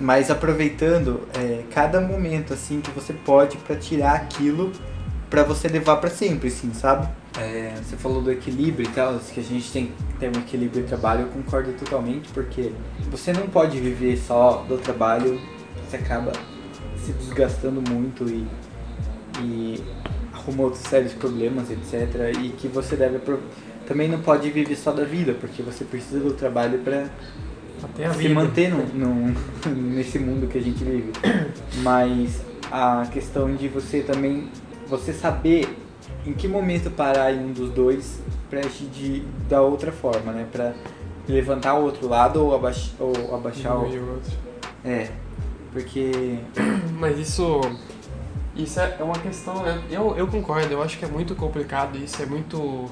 [0.00, 4.72] mas aproveitando é, cada momento assim que você pode para tirar aquilo
[5.28, 7.08] para você levar para sempre, assim, sabe?
[7.38, 10.82] É, você falou do equilíbrio e tal, que a gente tem que ter um equilíbrio
[10.82, 12.72] de trabalho, eu concordo totalmente, porque
[13.08, 15.40] você não pode viver só do trabalho,
[15.88, 16.32] você acaba
[16.96, 18.44] se desgastando muito e,
[19.40, 19.84] e
[20.32, 22.36] arruma outros sérios problemas, etc.
[22.42, 23.20] E que você deve
[23.86, 27.08] também não pode viver só da vida, porque você precisa do trabalho para
[27.82, 29.34] Até a se manter no, no-
[29.94, 31.12] nesse mundo que a gente vive.
[31.82, 32.40] Mas
[32.70, 34.48] a questão de você também,
[34.86, 35.76] você saber
[36.26, 40.46] em que momento parar em um dos dois pra agir de, da outra forma, né?
[40.50, 40.72] Pra
[41.28, 43.82] levantar o outro lado ou, abaix, ou abaixar o...
[43.82, 44.32] o outro.
[44.84, 45.08] É,
[45.72, 46.38] porque...
[46.98, 47.60] Mas isso.
[48.56, 49.62] Isso é é uma questão.
[49.90, 52.90] Eu, eu concordo, eu acho que é muito complicado isso, é muito.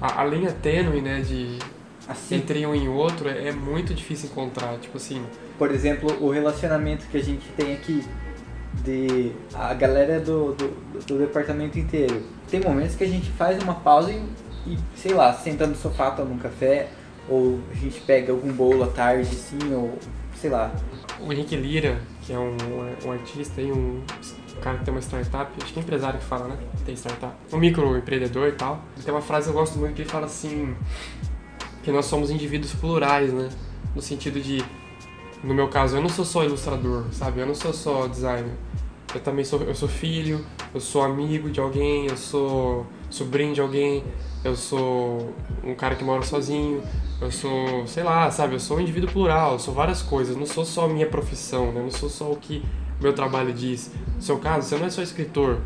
[0.00, 1.58] A, a linha tênue, né, de.
[2.08, 4.78] Assim, Entre um e outro é, é muito difícil encontrar.
[4.78, 5.24] Tipo assim,
[5.58, 8.04] por exemplo, o relacionamento que a gente tem aqui
[8.84, 12.22] de a galera do, do, do departamento inteiro.
[12.50, 14.22] Tem momentos que a gente faz uma pausa e,
[14.66, 16.88] e, sei lá, senta no sofá, toma um café,
[17.28, 19.98] ou a gente pega algum bolo à tarde, assim, ou
[20.40, 20.72] sei lá.
[21.20, 22.56] o Henrique Lira, que é um,
[23.04, 24.02] um artista e um
[24.60, 26.56] cara que tem uma startup, acho que é empresário que fala, né?
[26.84, 27.34] Tem startup.
[27.52, 28.80] Um microempreendedor e tal.
[29.04, 30.74] Tem uma frase que eu gosto muito que ele fala assim:
[31.86, 33.48] que nós somos indivíduos plurais, né?
[33.94, 34.60] No sentido de,
[35.44, 37.40] no meu caso, eu não sou só ilustrador, sabe?
[37.40, 38.56] Eu não sou só designer.
[39.14, 40.44] Eu também sou, eu sou filho,
[40.74, 44.02] eu sou amigo de alguém, eu sou sobrinho de alguém,
[44.42, 46.82] eu sou um cara que mora sozinho,
[47.20, 48.56] eu sou, sei lá, sabe?
[48.56, 51.70] Eu sou um indivíduo plural, eu sou várias coisas, não sou só a minha profissão,
[51.70, 51.78] né?
[51.78, 52.64] Eu não sou só o que
[53.00, 53.90] meu trabalho diz.
[54.16, 55.58] No seu caso, você não é só escritor,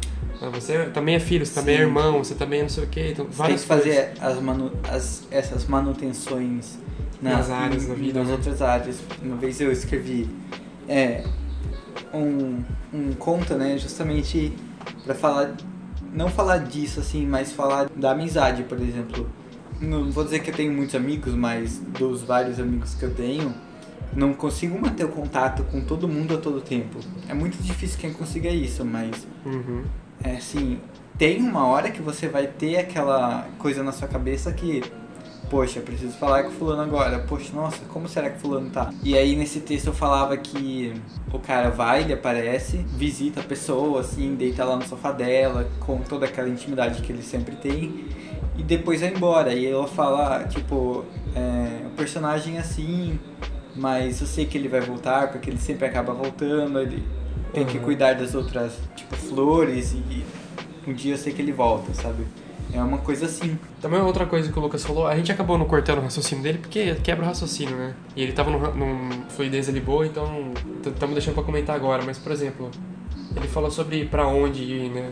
[0.52, 1.84] você também é filho, você também é Sim.
[1.84, 4.72] irmão, você também é não sei o quê, então Você tem que fazer as manu,
[4.88, 6.78] as, essas manutenções
[7.22, 8.34] Nas áreas em- da vida, Nas né?
[8.34, 8.98] outras áreas.
[9.22, 10.28] Uma vez eu escrevi
[10.88, 11.24] é,
[12.12, 12.62] um,
[12.92, 14.52] um conto, né, justamente
[15.04, 15.54] para falar,
[16.12, 19.28] não falar disso assim, mas falar da amizade, por exemplo.
[19.80, 23.54] Não vou dizer que eu tenho muitos amigos, mas dos vários amigos que eu tenho,
[24.14, 26.98] não consigo manter o contato com todo mundo a todo tempo.
[27.28, 29.84] É muito difícil quem consiga isso, mas Uhum.
[30.22, 30.78] é assim,
[31.16, 34.82] tem uma hora que você vai ter aquela coisa na sua cabeça que,
[35.50, 37.18] poxa, preciso falar com fulano agora.
[37.20, 38.90] Poxa, nossa, como será que fulano tá?
[39.02, 40.92] E aí nesse texto eu falava que
[41.32, 45.98] o cara vai, ele aparece, visita a pessoa, assim, deita lá no sofá dela, com
[45.98, 48.04] toda aquela intimidade que ele sempre tem,
[48.56, 49.52] e depois vai embora.
[49.54, 51.04] E ela fala, tipo,
[51.36, 53.18] é, o personagem é assim,
[53.76, 57.02] mas eu sei que ele vai voltar, porque ele sempre acaba voltando, ele
[57.52, 57.84] tem que Uhum.
[57.84, 60.24] cuidar das outras, tipo, flores, e
[60.86, 62.24] um dia eu sei que ele volta, sabe?
[62.72, 63.58] É uma coisa assim.
[63.80, 66.58] Também outra coisa que o Lucas falou, a gente acabou não cortando o raciocínio dele
[66.58, 67.94] porque quebra o raciocínio, né?
[68.14, 70.52] E ele tava num, num fluidez ali boa, então
[70.86, 72.04] estamos deixando pra comentar agora.
[72.06, 72.70] Mas, por exemplo,
[73.34, 75.10] ele falou sobre pra onde ir, né?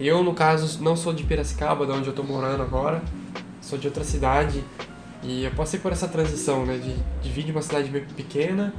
[0.00, 3.02] Eu, no caso, não sou de Piracicaba, de onde eu tô morando agora,
[3.60, 4.64] sou de outra cidade.
[5.26, 6.78] E eu passei por essa transição, né?
[6.78, 8.72] De, de vir de uma cidade bem pequena,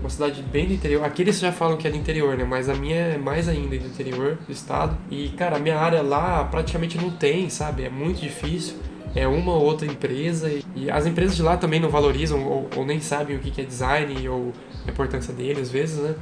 [0.00, 1.04] uma cidade bem do interior.
[1.04, 2.44] Aqui eles já falam que é do interior, né?
[2.44, 4.98] Mas a minha é mais ainda do interior do estado.
[5.10, 7.84] E, cara, a minha área lá praticamente não tem, sabe?
[7.84, 8.74] É muito difícil.
[9.14, 10.50] É uma ou outra empresa.
[10.50, 13.52] E, e as empresas de lá também não valorizam ou, ou nem sabem o que
[13.52, 14.52] que é design ou
[14.84, 16.16] a importância dele, às vezes, né?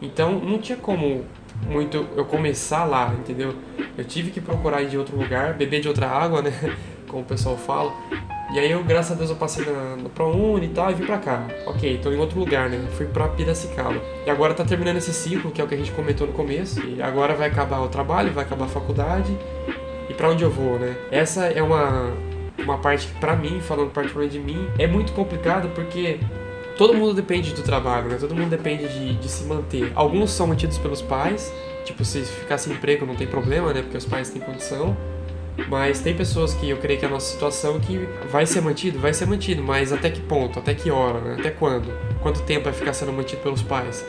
[0.00, 1.24] Então não tinha como
[1.68, 3.54] muito eu começar lá, entendeu?
[3.96, 6.52] Eu tive que procurar de outro lugar, beber de outra água, né?
[7.12, 7.92] Como o pessoal fala.
[8.52, 11.04] E aí eu, graças a Deus, eu passei na, no ProUni e tal e vim
[11.04, 11.46] pra cá.
[11.66, 12.84] Ok, tô em outro lugar, né?
[12.96, 14.00] Fui pra Piracicaba.
[14.26, 16.80] E agora tá terminando esse ciclo, que é o que a gente comentou no começo.
[16.84, 19.34] E agora vai acabar o trabalho, vai acabar a faculdade.
[20.08, 20.96] E pra onde eu vou, né?
[21.10, 22.12] Essa é uma,
[22.58, 26.18] uma parte que, pra mim, falando particularmente de mim, é muito complicado porque
[26.76, 28.16] todo mundo depende do trabalho, né?
[28.18, 29.92] Todo mundo depende de, de se manter.
[29.94, 31.52] Alguns são mantidos pelos pais,
[31.84, 33.82] tipo, se ficar sem emprego não tem problema, né?
[33.82, 34.96] Porque os pais têm condição.
[35.68, 38.98] Mas tem pessoas que eu creio que é a nossa situação que vai ser mantido,
[38.98, 41.36] vai ser mantido, mas até que ponto, até que hora, né?
[41.38, 41.92] Até quando?
[42.20, 44.04] Quanto tempo vai ficar sendo mantido pelos pais?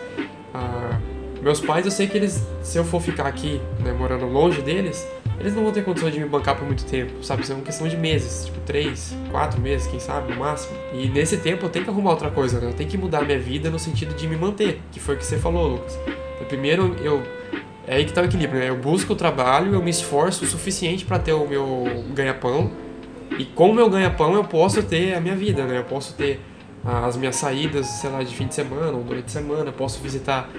[0.53, 0.99] Ah,
[1.41, 5.05] meus pais, eu sei que eles, se eu for ficar aqui, né, morando longe deles,
[5.39, 7.43] eles não vão ter condição de me bancar por muito tempo, sabe?
[7.43, 10.77] Isso é uma questão de meses, tipo três, quatro meses, quem sabe, no máximo.
[10.93, 12.69] E nesse tempo eu tenho que arrumar outra coisa, né?
[12.69, 15.25] Eu tenho que mudar minha vida no sentido de me manter, que foi o que
[15.25, 15.99] você falou, Lucas.
[16.47, 17.21] Primeiro, eu
[17.85, 18.69] é aí que tá o equilíbrio, né?
[18.69, 22.71] Eu busco o trabalho, eu me esforço o suficiente para ter o meu ganha-pão.
[23.37, 25.79] E com o meu ganha-pão eu posso ter a minha vida, né?
[25.79, 26.39] Eu posso ter
[26.83, 30.01] as minhas saídas, sei lá, de fim de semana ou durante a semana, eu posso
[30.01, 30.49] visitar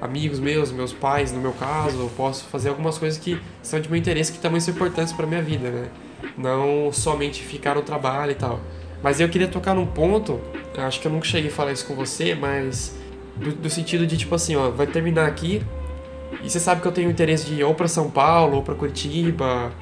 [0.00, 3.88] amigos meus, meus pais, no meu caso, eu posso fazer algumas coisas que são de
[3.88, 5.88] meu interesse que também são importantes para minha vida, né?
[6.36, 8.60] Não somente ficar no trabalho e tal.
[9.02, 10.40] Mas eu queria tocar num ponto,
[10.76, 12.96] acho que eu nunca cheguei a falar isso com você, mas
[13.36, 15.62] do, do sentido de tipo assim, ó, vai terminar aqui
[16.46, 18.72] e você sabe que eu tenho interesse de ir ou para São Paulo ou para
[18.76, 19.72] Curitiba.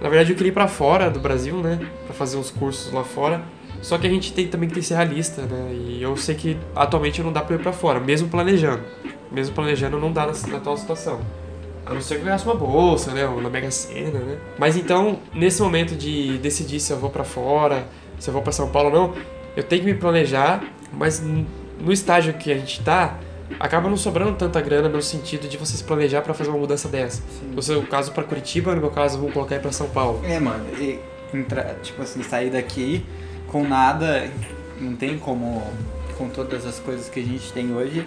[0.00, 3.04] Na verdade, eu queria ir para fora do Brasil, né, para fazer uns cursos lá
[3.04, 3.42] fora.
[3.82, 5.74] Só que a gente tem também que ser realista, né?
[5.74, 8.82] E eu sei que atualmente não dá para ir para fora, mesmo planejando.
[9.30, 11.20] Mesmo planejando não dá na, na atual situação.
[11.84, 13.28] A não ser que eu ganhasse uma bolsa, né?
[13.28, 14.38] Ou na Mega Sena, né?
[14.58, 17.86] Mas então, nesse momento de decidir se eu vou para fora,
[18.18, 19.14] se eu vou para São Paulo ou não,
[19.54, 21.22] eu tenho que me planejar, mas
[21.78, 23.18] no estágio que a gente tá,
[23.58, 26.88] acaba não sobrando tanta grana no sentido de você se planejar para fazer uma mudança
[26.88, 27.22] dessa.
[27.22, 27.52] Sim.
[27.54, 30.20] No seu caso para Curitiba, no meu caso vamos colocar aí para São Paulo.
[30.24, 30.98] É, mano, e
[31.32, 33.04] entra, tipo assim, sair daqui
[33.48, 34.28] com nada,
[34.80, 35.62] não tem como,
[36.18, 38.06] com todas as coisas que a gente tem hoje,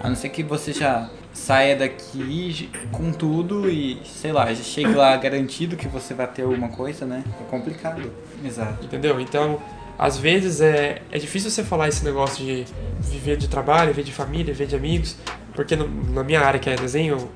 [0.00, 4.94] a não ser que você já saia daqui com tudo e, sei lá, já chegue
[4.94, 7.22] lá garantido que você vai ter alguma coisa, né?
[7.40, 8.10] É complicado.
[8.44, 8.84] Exato.
[8.84, 9.20] Entendeu?
[9.20, 9.60] Então,
[10.00, 12.64] às vezes é, é difícil você falar esse negócio de
[13.00, 15.16] viver de trabalho, viver de família, viver de amigos,
[15.54, 17.28] porque no- na minha área, que é desenho,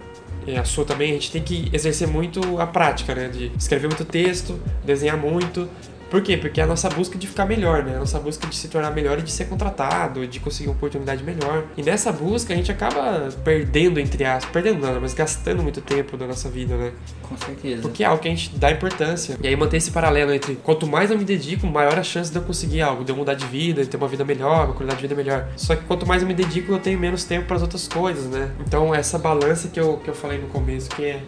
[0.47, 3.29] e a sua também, a gente tem que exercer muito a prática, né?
[3.29, 5.69] De escrever muito texto, desenhar muito.
[6.11, 6.37] Por quê?
[6.37, 7.97] Porque é a nossa busca de ficar melhor, né?
[7.97, 11.23] A nossa busca de se tornar melhor e de ser contratado, de conseguir uma oportunidade
[11.23, 11.65] melhor.
[11.77, 16.17] E nessa busca a gente acaba perdendo, entre aspas, perdendo não, mas gastando muito tempo
[16.17, 16.93] da nossa vida, né?
[17.23, 17.83] Com certeza.
[17.83, 19.37] Porque é algo que a gente dá importância.
[19.43, 22.39] E aí manter esse paralelo entre quanto mais eu me dedico, maior a chance de
[22.39, 25.01] eu conseguir algo, de eu mudar de vida, de ter uma vida melhor, uma qualidade
[25.01, 25.49] de vida melhor.
[25.57, 28.27] Só que quanto mais eu me dedico, eu tenho menos tempo para as outras coisas,
[28.27, 28.51] né?
[28.67, 31.23] Então essa balança que eu, que eu falei no começo, que é,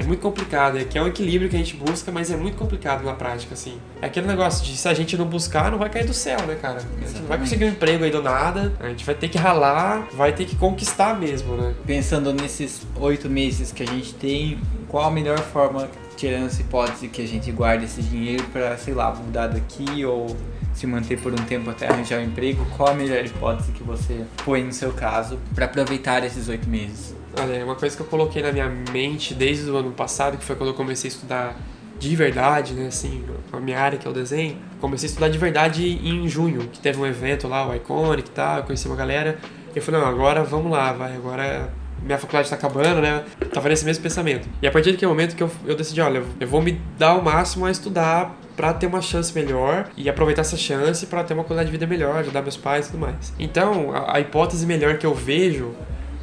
[0.00, 2.56] é muito complicado, é que é um equilíbrio que a gente busca, mas é muito
[2.56, 3.78] complicado na prática, assim.
[4.00, 6.54] É aquele negócio de se a gente não buscar, não vai cair do céu, né,
[6.54, 6.78] cara?
[6.78, 7.40] A gente não vai Exatamente.
[7.40, 10.56] conseguir um emprego aí do nada, a gente vai ter que ralar, vai ter que
[10.56, 11.74] conquistar mesmo, né?
[11.86, 14.58] Pensando nesses oito meses que a gente tem,
[14.88, 18.94] qual a melhor forma, tirando essa hipótese que a gente guarda esse dinheiro para, sei
[18.94, 20.34] lá, mudar daqui ou
[20.80, 24.24] se manter por um tempo até arranjar um emprego, qual a melhor hipótese que você
[24.46, 27.14] põe no seu caso para aproveitar esses oito meses?
[27.38, 30.44] Olha, é uma coisa que eu coloquei na minha mente desde o ano passado, que
[30.44, 31.56] foi quando eu comecei a estudar
[31.98, 34.56] de verdade, né, assim, a minha área que é o desenho.
[34.80, 38.32] Comecei a estudar de verdade em junho, que teve um evento lá, o Iconic e
[38.32, 39.38] tal, eu conheci uma galera.
[39.74, 41.70] E eu falei, não, agora vamos lá, vai, agora
[42.02, 43.24] minha faculdade tá acabando, né?
[43.52, 44.48] Tava nesse mesmo pensamento.
[44.62, 47.22] E a partir daquele momento que eu, eu decidi, olha, eu vou me dar o
[47.22, 51.44] máximo a estudar pra ter uma chance melhor e aproveitar essa chance pra ter uma
[51.44, 53.32] qualidade de vida melhor, ajudar meus pais e tudo mais.
[53.38, 55.74] Então, a, a hipótese melhor que eu vejo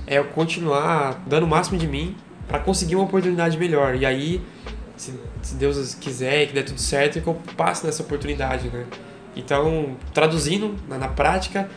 [0.06, 2.16] é eu continuar dando o máximo de mim
[2.48, 3.96] pra conseguir uma oportunidade melhor.
[3.96, 4.42] E aí,
[4.96, 8.70] se, se Deus quiser e que der tudo certo, é que eu passe nessa oportunidade,
[8.70, 8.86] né?
[9.36, 11.70] Então, traduzindo na, na prática,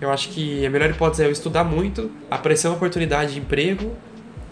[0.00, 3.94] eu acho que a melhor hipótese é eu estudar muito, aparecer uma oportunidade de emprego,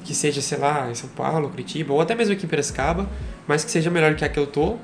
[0.05, 3.09] que seja, sei lá, em São Paulo, Curitiba, ou até mesmo aqui em Piracicaba,
[3.47, 4.77] mas que seja melhor que a que eu tô,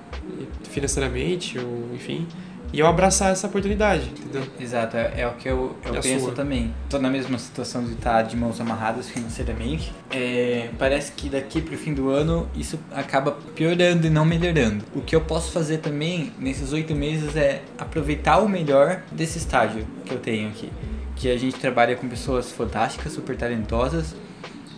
[0.64, 2.26] financeiramente, ou enfim,
[2.72, 4.42] e eu abraçar essa oportunidade, entendeu?
[4.58, 6.34] Exato, é, é o que eu, eu a penso sua?
[6.34, 6.74] também.
[6.88, 9.92] Tô na mesma situação de estar de mãos amarradas financeiramente.
[10.10, 14.84] É, parece que daqui pro fim do ano isso acaba piorando e não melhorando.
[14.94, 19.86] O que eu posso fazer também nesses oito meses é aproveitar o melhor desse estágio
[20.04, 20.70] que eu tenho aqui.
[21.16, 24.14] Que a gente trabalha com pessoas fantásticas, super talentosas,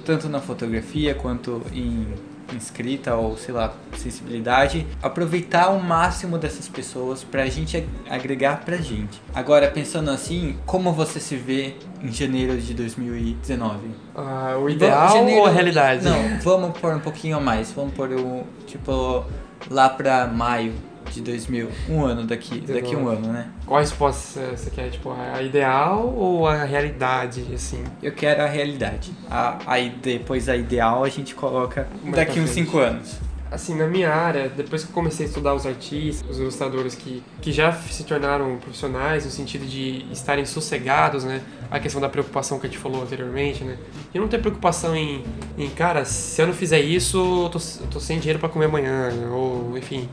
[0.04, 2.06] tanto na fotografia quanto em
[2.52, 8.64] em escrita ou sei lá, sensibilidade, aproveitar o máximo dessas pessoas pra gente ag- agregar
[8.64, 9.20] pra gente.
[9.34, 13.78] Agora, pensando assim, como você se vê em janeiro de 2019?
[14.14, 16.04] Ah, o ideal Janeiro- ou a realidade?
[16.04, 19.24] Não, vamos pôr um pouquinho a mais, vamos pôr o tipo
[19.70, 20.72] lá pra maio
[21.12, 23.48] de 2000, um ano daqui, daqui um ano, né?
[23.66, 24.90] Qual resposta você quer?
[24.90, 27.84] Tipo, a ideal ou a realidade, assim?
[28.02, 29.12] Eu quero a realidade.
[29.30, 32.66] A, aí depois a ideal a gente coloca Mais daqui uns frente.
[32.66, 33.32] 5 anos.
[33.52, 37.22] Assim, na minha área, depois que eu comecei a estudar os artistas, os ilustradores que,
[37.42, 41.42] que já se tornaram profissionais, no sentido de estarem sossegados, né?
[41.70, 43.76] A questão da preocupação que a gente falou anteriormente, né?
[44.14, 45.22] E não ter preocupação em,
[45.58, 48.64] em cara, se eu não fizer isso, eu tô, eu tô sem dinheiro pra comer
[48.64, 49.28] amanhã, né?
[49.28, 50.08] ou enfim.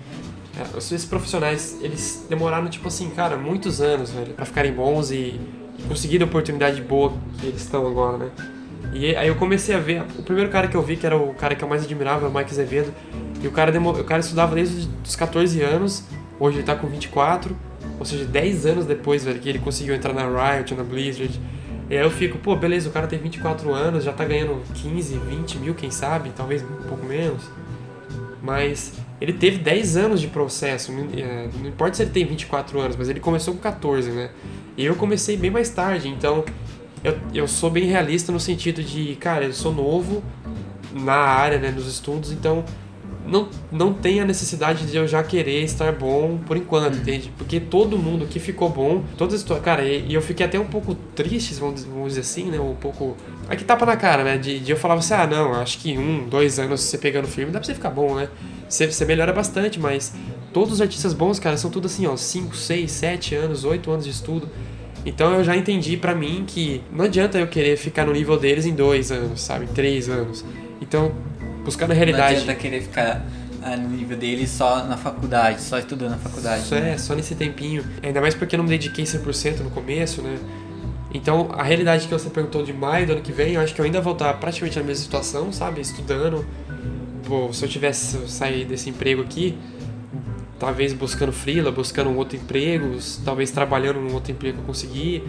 [0.59, 5.39] É, Esses profissionais, eles demoraram, tipo assim, cara, muitos anos, velho, pra ficarem bons e,
[5.77, 8.29] e conseguirem a oportunidade boa que eles estão agora, né?
[8.91, 11.33] E aí eu comecei a ver, o primeiro cara que eu vi, que era o
[11.33, 12.93] cara que eu mais admirava, o Mike Azevedo,
[13.41, 16.03] e o cara, demo, o cara estudava desde os 14 anos,
[16.39, 17.55] hoje ele tá com 24,
[17.99, 21.39] ou seja, 10 anos depois, velho, que ele conseguiu entrar na Riot, na Blizzard.
[21.89, 25.17] E aí eu fico, pô, beleza, o cara tem 24 anos, já tá ganhando 15,
[25.17, 27.43] 20 mil, quem sabe, talvez um pouco menos.
[28.41, 32.79] Mas ele teve 10 anos de processo, não é, não importa se ele tem 24
[32.79, 34.29] anos, mas ele começou com 14, né?
[34.77, 36.45] E eu comecei bem mais tarde, então
[37.03, 40.23] eu, eu sou bem realista no sentido de, cara, eu sou novo
[40.93, 42.63] na área, né, nos estudos, então
[43.29, 47.31] não, não tem a necessidade de eu já querer estar bom por enquanto, entende?
[47.37, 49.63] Porque todo mundo que ficou bom, todas as histórias.
[49.63, 52.59] Cara, e, e eu fiquei até um pouco triste, vamos, vamos dizer assim, né?
[52.59, 53.15] Um pouco.
[53.49, 54.37] Aqui tapa na cara, né?
[54.37, 57.51] De, de eu falava assim, ah, não, acho que um, dois anos você pegando filme
[57.51, 58.29] dá pra você ficar bom, né?
[58.67, 60.13] Você, você melhora bastante, mas
[60.53, 64.05] todos os artistas bons, cara, são tudo assim, ó, 5, 6, 7 anos, 8 anos
[64.05, 64.47] de estudo.
[65.05, 68.65] Então eu já entendi pra mim que não adianta eu querer ficar no nível deles
[68.65, 69.65] em dois anos, sabe?
[69.65, 70.45] Em três anos.
[70.79, 71.11] Então,
[71.63, 72.35] buscar na Não realidade.
[72.35, 73.25] adianta querer ficar
[73.63, 76.63] ah, no nível dele só na faculdade, só estudando na faculdade.
[76.63, 77.83] Só, é, só nesse tempinho.
[78.03, 80.37] Ainda mais porque eu não me dediquei 100% no começo, né?
[81.13, 83.81] Então, a realidade que você perguntou de maio do ano que vem, eu acho que
[83.81, 85.81] eu ainda vou estar praticamente na mesma situação, sabe?
[85.81, 86.45] Estudando.
[87.25, 89.57] Pô, se eu tivesse sair desse emprego aqui,
[90.59, 95.23] talvez buscando freela, buscando um outro emprego, talvez trabalhando num outro emprego que eu conseguir.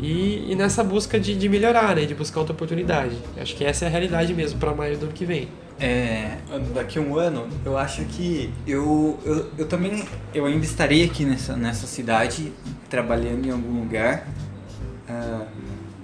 [0.00, 2.04] E, e nessa busca de, de melhorar, né?
[2.04, 3.16] De buscar outra oportunidade.
[3.40, 5.48] Acho que essa é a realidade mesmo para maio do ano que vem.
[5.80, 6.38] É,
[6.74, 11.24] daqui a um ano, eu acho que eu, eu, eu também eu ainda estarei aqui
[11.24, 12.52] nessa, nessa cidade,
[12.90, 14.26] trabalhando em algum lugar.
[15.08, 15.46] Ah,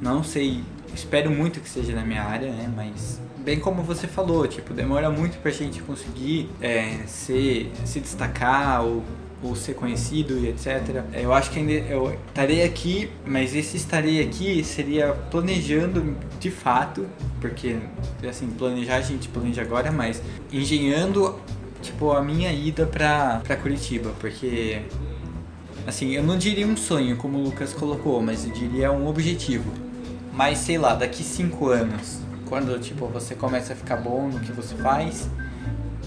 [0.01, 0.63] não sei,
[0.95, 2.73] espero muito que seja na minha área, né?
[2.75, 8.83] Mas bem como você falou, tipo, demora muito pra gente conseguir é, ser, se destacar
[8.83, 9.05] ou,
[9.43, 11.05] ou ser conhecido e etc.
[11.13, 17.07] Eu acho que ainda eu estarei aqui, mas esse estarei aqui seria planejando de fato,
[17.41, 17.77] porque
[18.29, 21.39] assim, planejar a gente planeja agora, mas engenhando
[21.83, 24.81] tipo a minha ida pra, pra Curitiba, porque
[25.87, 29.71] assim, eu não diria um sonho como o Lucas colocou, mas eu diria um objetivo.
[30.33, 34.53] Mas sei lá, daqui cinco anos, quando tipo você começa a ficar bom no que
[34.53, 35.29] você faz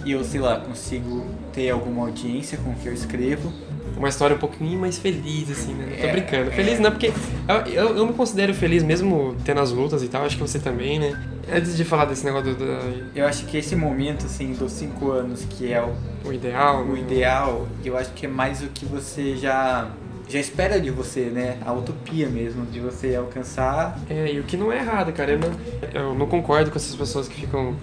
[0.06, 3.52] e eu sei lá consigo ter alguma audiência com o que eu escrevo,
[3.95, 5.88] Uma história um pouquinho mais feliz, assim, né?
[5.89, 6.50] Não tô É, brincando.
[6.50, 6.54] é.
[6.54, 7.08] Feliz não, porque
[7.47, 10.60] eu, eu, eu me considero feliz mesmo tendo as lutas e tal, acho que você
[10.60, 11.19] também, né?
[11.52, 15.12] Antes de falar desse negócio do, do- eu acho que esse momento assim dos cinco
[15.12, 15.93] anos que é o,
[16.28, 17.00] o ideal, o né?
[17.00, 19.88] ideal, eu acho que é mais o que você já
[20.30, 21.58] já espera de você, né?
[21.65, 23.97] A utopia mesmo de você alcançar.
[24.10, 25.32] É, e o que não é errado, cara.
[25.32, 25.52] Eu não,
[25.93, 27.73] eu não concordo com essas pessoas que ficam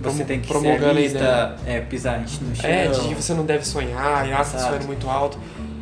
[0.00, 2.70] Você tem que ser realista, é, pisar no chão.
[2.70, 5.38] É, de que você não deve sonhar, e ah, você sonhando muito alto.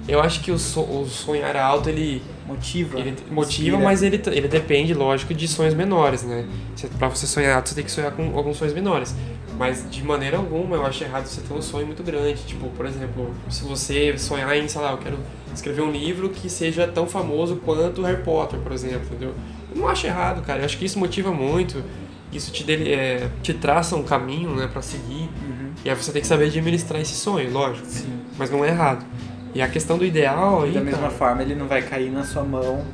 [0.09, 2.99] Eu acho que o, so- o sonhar alto, ele, motiva.
[2.99, 3.79] ele motiva, inspira.
[3.79, 6.47] mas ele, ele depende, lógico, de sonhos menores, né?
[6.77, 9.15] Você, pra você sonhar alto, você tem que sonhar com alguns sonhos menores.
[9.59, 12.41] Mas de maneira alguma, eu acho errado você ter um sonho muito grande.
[12.47, 15.19] Tipo, por exemplo, se você sonhar em, sei lá, eu quero
[15.55, 19.35] escrever um livro que seja tão famoso quanto Harry Potter, por exemplo, entendeu?
[19.75, 20.61] Eu não acho errado, cara.
[20.61, 21.83] Eu acho que isso motiva muito.
[22.33, 25.31] Isso te, dele- é, te traça um caminho, né, pra seguir.
[25.47, 25.71] Uhum.
[25.85, 27.87] E aí você tem que saber administrar esse sonho, lógico.
[27.87, 28.21] Sim.
[28.37, 29.05] Mas não é errado.
[29.55, 30.73] E a questão do ideal aí.
[30.73, 32.85] da mesma cara, forma, ele não vai cair na sua mão.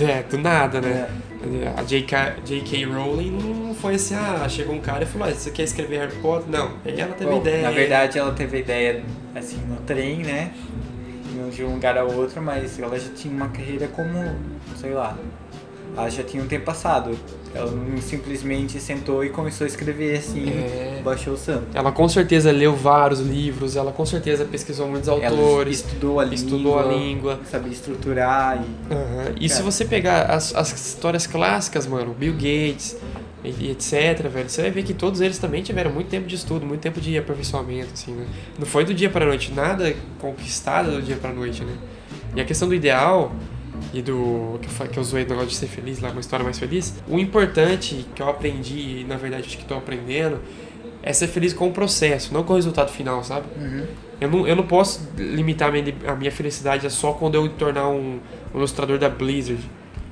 [0.00, 1.08] É, do nada, né?
[1.44, 1.72] É.
[1.78, 2.36] A J.K.
[2.44, 2.84] J.K.
[2.86, 6.16] Rowling não foi assim, ah, chegou um cara e falou, ah, você quer escrever Harry
[6.16, 6.50] Potter?
[6.50, 6.72] Não.
[6.84, 7.62] Aí ela teve Bom, ideia.
[7.62, 9.04] Na verdade, ela teve a ideia
[9.36, 10.50] assim no trem, né?
[11.54, 14.34] De um lugar ao outro, mas ela já tinha uma carreira como,
[14.76, 15.16] sei lá,
[15.96, 17.16] ela já tinha um tempo passado.
[17.54, 21.00] Ela simplesmente sentou e começou a escrever assim, É.
[21.02, 21.66] baixou o santo.
[21.74, 26.24] Ela com certeza leu vários livros, ela com certeza pesquisou muitos Ela autores, estudou a
[26.24, 27.40] língua, estudou a língua.
[27.50, 29.34] sabia estruturar e Aham.
[29.40, 32.96] E se você pegar as, as histórias clássicas, mano, Bill Gates
[33.42, 36.34] e, e etc, velho, você vai ver que todos eles também tiveram muito tempo de
[36.34, 38.26] estudo, muito tempo de aperfeiçoamento, assim, né?
[38.58, 41.72] Não foi do dia pra noite, nada conquistado do dia pra noite, né?
[42.36, 43.32] E a questão do ideal
[43.92, 46.44] e do que eu, que eu zoei do negócio de ser feliz lá, uma história
[46.44, 50.40] mais feliz, o importante que eu aprendi, e na verdade acho que tô aprendendo,
[51.02, 53.46] é ser feliz com o processo, não com o resultado final, sabe?
[54.20, 57.42] Eu não, eu não posso limitar a minha, a minha felicidade a só quando eu
[57.42, 58.18] me tornar um,
[58.52, 59.62] um ilustrador da Blizzard.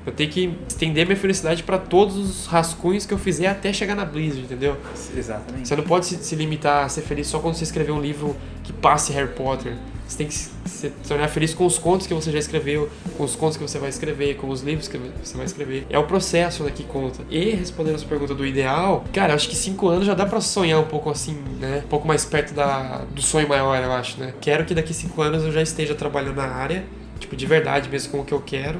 [0.07, 3.93] Eu tenho que estender minha felicidade para todos os rascunhos que eu fizer até chegar
[3.93, 4.77] na Blizzard, entendeu?
[5.13, 5.67] exatamente.
[5.67, 8.33] Você não pode se, se limitar a ser feliz só quando você escrever um livro
[8.63, 9.75] que passe Harry Potter.
[10.07, 13.35] Você tem que se, tornar feliz com os contos que você já escreveu, com os
[13.35, 15.85] contos que você vai escrever, com os livros que você vai escrever.
[15.89, 17.23] É o processo né, que conta.
[17.29, 20.25] E respondendo a sua pergunta do ideal, cara, eu acho que cinco anos já dá
[20.25, 21.81] pra sonhar um pouco assim, né?
[21.85, 24.33] Um pouco mais perto da, do sonho maior, eu acho, né?
[24.39, 26.85] Quero que daqui cinco anos eu já esteja trabalhando na área,
[27.19, 28.79] tipo, de verdade mesmo com o que eu quero.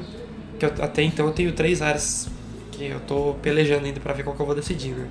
[0.58, 2.28] Que eu- até então eu tenho três áreas
[2.72, 5.06] que eu tô pelejando ainda pra ver qual que eu vou decidir, né?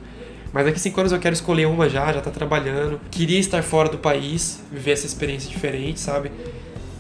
[0.54, 3.00] Mas daqui cinco anos eu quero escolher uma já, já tá trabalhando.
[3.12, 6.32] Queria estar fora do país, viver essa experiência diferente, sabe?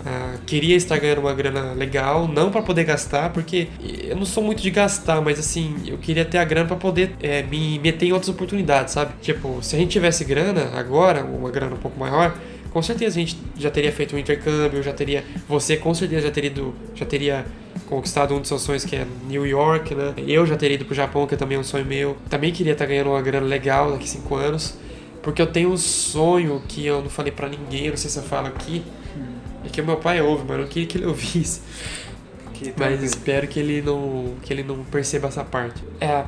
[0.05, 3.67] Ah, queria estar ganhando uma grana legal, não para poder gastar, porque
[4.03, 7.13] eu não sou muito de gastar, mas assim, eu queria ter a grana para poder
[7.21, 9.13] é, me meter em outras oportunidades, sabe?
[9.21, 12.37] Tipo, se a gente tivesse grana agora, uma grana um pouco maior,
[12.71, 15.23] com certeza a gente já teria feito um intercâmbio, já teria.
[15.47, 17.45] Você com certeza já teria, ido- já teria
[17.87, 20.13] conquistado um dos seus sonhos que é New York, né?
[20.17, 22.17] Eu já teria ido pro Japão, que é também um sonho meu.
[22.29, 24.75] Também queria estar ganhando uma grana legal daqui cinco anos.
[25.23, 28.23] Porque eu tenho um sonho que eu não falei pra ninguém, não sei se eu
[28.23, 28.83] falo aqui.
[29.65, 31.61] É que o meu pai ouve, mas eu não queria que ele ouvisse.
[32.53, 35.83] Que Mas espero que ele não que ele não perceba essa parte.
[35.99, 36.23] É,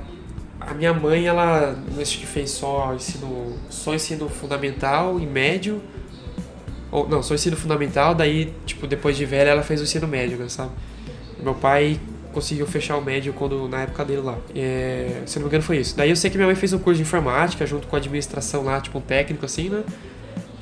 [0.59, 5.81] a minha mãe ela acho que fez só ensino só ensino fundamental e médio.
[6.91, 10.37] Ou não, só ensino fundamental, daí tipo depois de velha ela fez o ensino médio,
[10.37, 10.71] né, sabe?
[11.41, 11.99] Meu pai
[12.33, 14.37] conseguiu fechar o médio quando na época dele lá.
[14.55, 15.95] É, se não me engano foi isso.
[15.95, 18.63] Daí eu sei que minha mãe fez um curso de informática junto com a administração
[18.63, 19.83] lá, tipo um técnico assim, né?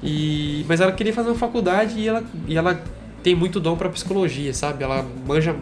[0.03, 2.81] E mas ela queria fazer uma faculdade e ela e ela
[3.23, 4.83] tem muito dom pra psicologia, sabe?
[4.83, 5.55] Ela manja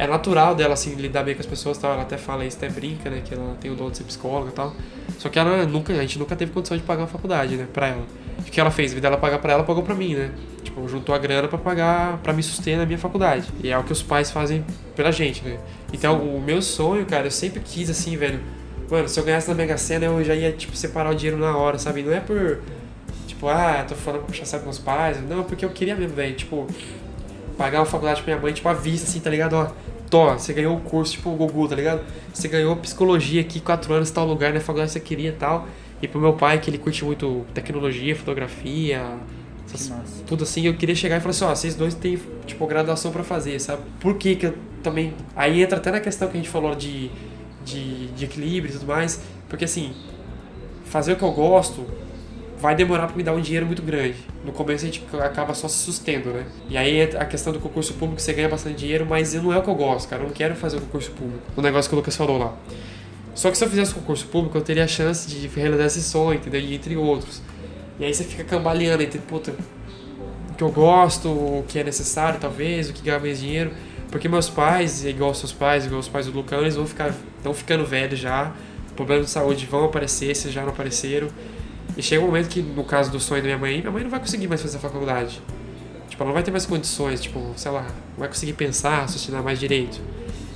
[0.00, 1.92] é natural dela assim lidar bem com as pessoas, tal.
[1.92, 4.48] Ela até fala isso, até brinca, né, que ela tem o dom de ser psicóloga
[4.48, 4.74] e tal.
[5.18, 7.88] Só que ela nunca, a gente nunca teve condição de pagar uma faculdade, né, pra
[7.88, 8.06] ela.
[8.38, 8.92] O que ela fez?
[8.92, 10.30] Em vez dela pagar pra ela, pagou pra mim, né?
[10.64, 13.46] Tipo, juntou a grana pra pagar, pra me suster na minha faculdade.
[13.62, 14.64] E é o que os pais fazem
[14.96, 15.58] pela gente, né?
[15.92, 18.40] Então, o meu sonho, cara, eu sempre quis assim, velho.
[18.90, 21.54] Mano, se eu ganhasse na Mega Sena, eu já ia, tipo, separar o dinheiro na
[21.54, 22.02] hora, sabe?
[22.02, 22.60] Não é por,
[23.26, 25.18] tipo, ah, tô falando pra puxar saco com os pais.
[25.28, 26.34] Não, porque eu queria mesmo, velho.
[26.34, 26.66] Tipo,
[27.60, 29.52] pagar uma faculdade pra minha mãe, tipo, à vista, assim, tá ligado?
[29.52, 29.66] Ó,
[30.08, 32.00] Tó, você ganhou o curso, tipo o Gugu, tá ligado?
[32.32, 35.68] Você ganhou psicologia aqui, quatro anos, tal lugar, na faculdade que você queria e tal.
[36.02, 39.02] E pro meu pai, que ele curte muito tecnologia, fotografia,
[39.66, 39.92] essas-
[40.26, 43.22] tudo assim, eu queria chegar e falar assim, ó, vocês dois têm, tipo, graduação pra
[43.22, 43.82] fazer, sabe?
[44.00, 45.12] Por que que eu também...
[45.36, 47.10] Aí entra até na questão que a gente falou de,
[47.64, 49.92] de, de equilíbrio e tudo mais, porque assim,
[50.86, 51.84] fazer o que eu gosto
[52.60, 54.16] vai demorar pra me dar um dinheiro muito grande.
[54.44, 56.44] No começo a gente acaba só se sustendo, né?
[56.68, 59.58] E aí entra a questão do concurso público, você ganha bastante dinheiro, mas não é
[59.58, 60.22] o que eu gosto, cara.
[60.22, 61.40] Eu não quero fazer o concurso público.
[61.56, 62.54] O negócio que o Lucas falou lá.
[63.34, 66.38] Só que se eu fizesse concurso público, eu teria a chance de realizar esse sonho,
[66.38, 66.60] entendeu?
[66.60, 67.40] E entre outros.
[67.98, 69.54] E aí você fica cambaleando entre, puta,
[70.50, 73.72] o que eu gosto, o que é necessário, talvez, o que ganha mais dinheiro.
[74.10, 77.54] Porque meus pais, igual seus pais, igual os pais do Lucão, eles vão ficar, estão
[77.54, 78.52] ficando velhos já.
[78.96, 81.28] Problemas de saúde vão aparecer, se já não apareceram.
[82.00, 84.10] E chega um momento que, no caso do sonho da minha mãe, minha mãe não
[84.10, 85.38] vai conseguir mais fazer a faculdade.
[86.08, 89.42] Tipo, ela não vai ter mais condições, tipo, sei lá, não vai conseguir pensar, raciocinar
[89.42, 90.00] mais direito.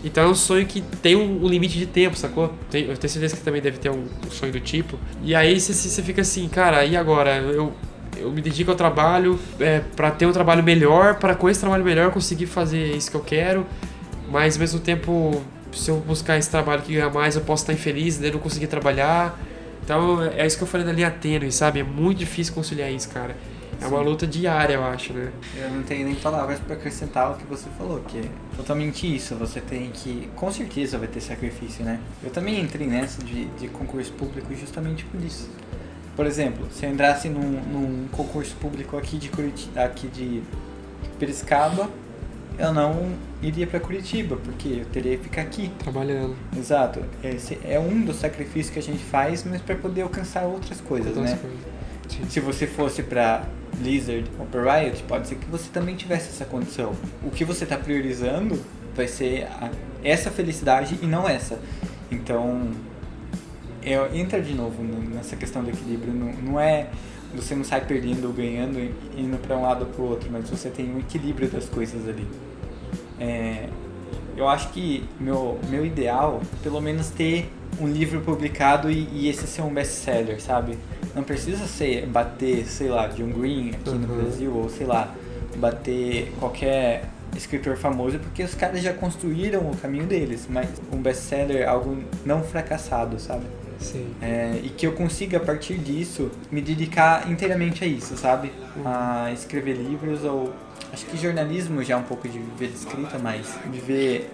[0.03, 2.51] Então é um sonho que tem um, limite de tempo, sacou?
[2.71, 4.99] Tem- eu tenho certeza que também deve ter um, um sonho do tipo.
[5.23, 7.37] E aí você, fica assim, cara, e agora?
[7.37, 7.75] Eu,
[8.17, 11.85] eu me dedico ao trabalho é, para ter um trabalho melhor, para com esse trabalho
[11.85, 13.67] melhor conseguir fazer isso que eu quero,
[14.31, 15.43] mas ao mesmo tempo,
[15.75, 18.67] se eu buscar esse trabalho que ganha mais, eu posso estar infeliz, daí não conseguir
[18.67, 19.39] trabalhar.
[19.85, 21.81] Então é isso que eu falei da linha tênue, sabe?
[21.81, 23.37] É muito difícil conciliar isso, cara.
[23.81, 25.31] É uma luta diária, eu acho, né?
[25.57, 29.35] Eu não tenho nem palavras pra acrescentar o que você falou, que é totalmente isso.
[29.35, 30.31] Você tem que.
[30.35, 32.01] Com certeza vai ter sacrifício, né?
[32.23, 35.51] Eu também entrei nessa de, de concurso público justamente por isso.
[36.17, 40.43] Por exemplo, se eu entrasse num, num concurso público aqui de Curitiba, aqui de
[41.19, 41.91] Piracicaba,
[42.59, 45.71] eu não iria pra Curitiba, porque eu teria que ficar aqui.
[45.79, 46.35] Trabalhando.
[46.57, 47.01] Exato.
[47.23, 51.17] Esse é um dos sacrifícios que a gente faz, mas para poder alcançar outras coisas,
[51.17, 51.39] outras né?
[51.41, 52.33] coisas.
[52.33, 53.45] Se você fosse pra
[53.79, 56.93] Blizzard ou pra Riot, pode ser que você também tivesse essa condição.
[57.23, 58.61] O que você tá priorizando
[58.95, 59.71] vai ser a-
[60.05, 61.59] essa felicidade e não essa.
[62.11, 62.69] Então,
[63.83, 66.13] eu, entra de novo no- nessa questão do equilíbrio.
[66.13, 66.87] Não, não é
[67.35, 70.49] você não sai perdendo ou ganhando e indo pra um lado ou pro outro, mas
[70.49, 72.25] você tem um equilíbrio das coisas ali.
[73.19, 73.69] É,
[74.37, 77.51] eu acho que meu, meu ideal é pelo menos ter
[77.81, 80.79] um livro publicado e, e esse ser um best-seller, sabe?
[81.15, 84.23] Não precisa ser bater, sei lá, John Green aqui no Uhum.
[84.23, 85.13] Brasil, ou sei lá,
[85.57, 87.05] bater qualquer
[87.37, 91.99] escritor famoso, porque os caras já construíram o caminho deles, mas um best-seller é algo
[92.25, 93.45] não fracassado, sabe?
[94.23, 98.51] É, e que eu consiga, a partir disso, me dedicar inteiramente a isso, sabe?
[98.85, 100.53] A escrever livros ou.
[100.93, 104.31] Acho que jornalismo já é um pouco de viver de escrita, mas viver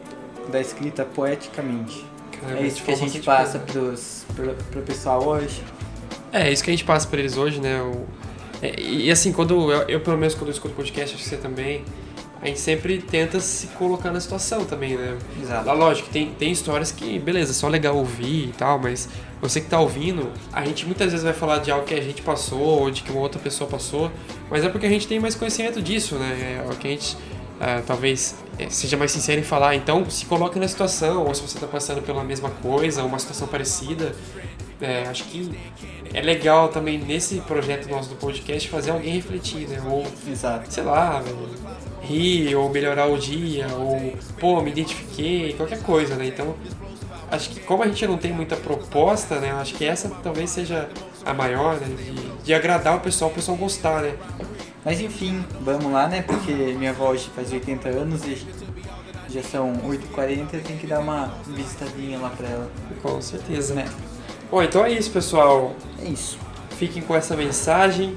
[0.52, 2.04] da escrita poeticamente.
[2.40, 5.62] Cara, é isso que a gente passa pros, pro, pro pessoal hoje.
[6.32, 7.80] É, isso que a gente passa pra eles hoje, né?
[7.82, 8.04] O-
[8.62, 11.28] é, e e assim, quando eu, eu, pelo menos quando eu escuto podcast, acho que
[11.30, 11.82] você também,
[12.42, 15.18] a gente sempre tenta se colocar na situação também, né?
[15.40, 15.66] Exato.
[15.66, 19.08] Lá, Lógico, tem, tem histórias que, beleza, é só legal ouvir e tal, mas
[19.40, 22.22] você que tá ouvindo, a gente muitas vezes vai falar de algo que a gente
[22.22, 24.10] passou ou de que uma outra pessoa passou,
[24.50, 26.62] mas é porque a gente tem mais conhecimento disso, né?
[26.66, 27.16] É o que a gente
[27.62, 29.74] ah, talvez eh, seja mais sincero em falar.
[29.74, 33.18] Então, se coloque na situação, ou se você tá passando pela mesma coisa, ou uma
[33.18, 34.14] situação parecida,
[34.80, 35.50] é, acho que
[36.14, 39.78] é legal também nesse projeto nosso do podcast fazer alguém refletir, né?
[39.86, 40.72] Ou Exato.
[40.72, 41.36] sei lá, velho,
[42.10, 46.26] rir ou melhorar o dia, ou pô, me identifiquei, qualquer coisa, né?
[46.26, 46.54] Então,
[47.30, 49.52] acho que como a gente não tem muita proposta, né?
[49.52, 50.88] Acho que essa talvez seja
[51.24, 51.86] a maior, né?
[51.86, 54.14] De, de agradar o pessoal, o pessoal gostar, né?
[54.84, 56.22] Mas enfim, vamos lá, né?
[56.22, 58.38] Porque minha avó hoje faz 80 anos e
[59.28, 62.70] Já são 8h40, eu tenho que dar uma visitadinha lá pra ela.
[63.02, 63.74] Com certeza.
[63.74, 63.84] Né?
[64.50, 65.74] Bom, então é isso, pessoal.
[66.02, 66.36] É isso.
[66.70, 68.16] Fiquem com essa mensagem.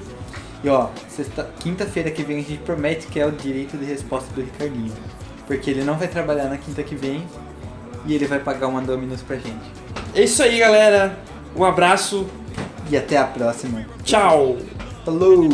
[0.63, 4.33] E ó, sexta- quinta-feira que vem a gente promete que é o direito de resposta
[4.33, 4.93] do Ricardinho.
[5.45, 7.27] Porque ele não vai trabalhar na quinta que vem
[8.05, 9.59] e ele vai pagar uma Dominus pra gente.
[10.15, 11.19] É isso aí, galera.
[11.55, 12.27] Um abraço.
[12.89, 13.85] E até a próxima.
[14.03, 14.57] Tchau.
[15.05, 15.49] Falou!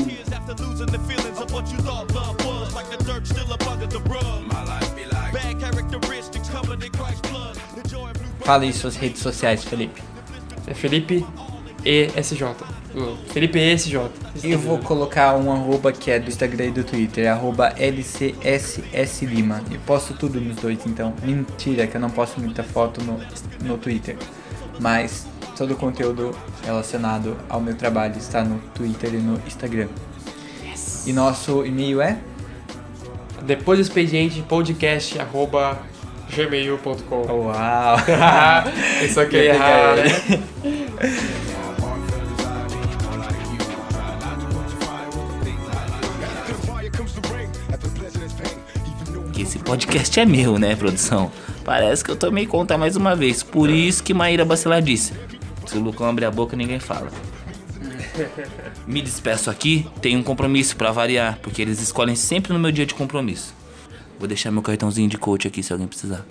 [8.41, 10.01] Fala aí suas redes sociais, Felipe.
[10.65, 11.25] É Felipe
[11.85, 12.43] ESJ.
[12.95, 13.99] Uh, Felipe ESJ.
[14.43, 19.61] Eu vou colocar um arroba que é do Instagram e do Twitter, arroba LCSS Lima.
[19.71, 21.13] Eu posto tudo nos dois, então.
[21.23, 23.19] Mentira, que eu não posto muita foto no,
[23.61, 24.17] no Twitter.
[24.79, 29.87] Mas todo o conteúdo relacionado ao meu trabalho está no Twitter e no Instagram.
[31.05, 32.17] E nosso e-mail é?
[33.43, 35.79] Depois do expediente, podcast, arroba
[36.33, 37.25] gmail.com.
[37.31, 37.97] Uau!
[39.03, 41.49] Isso aqui é errado, né?
[49.49, 51.31] esse podcast é meu, né, produção?
[51.65, 53.41] Parece que eu tomei conta mais uma vez.
[53.41, 55.13] Por isso que Maíra Bacelar disse:
[55.65, 57.09] Se o Lucão abrir a boca, ninguém fala.
[58.85, 62.85] Me despeço aqui, tenho um compromisso pra variar, porque eles escolhem sempre no meu dia
[62.85, 63.55] de compromisso.
[64.19, 66.23] Vou deixar meu cartãozinho de coach aqui se alguém precisar.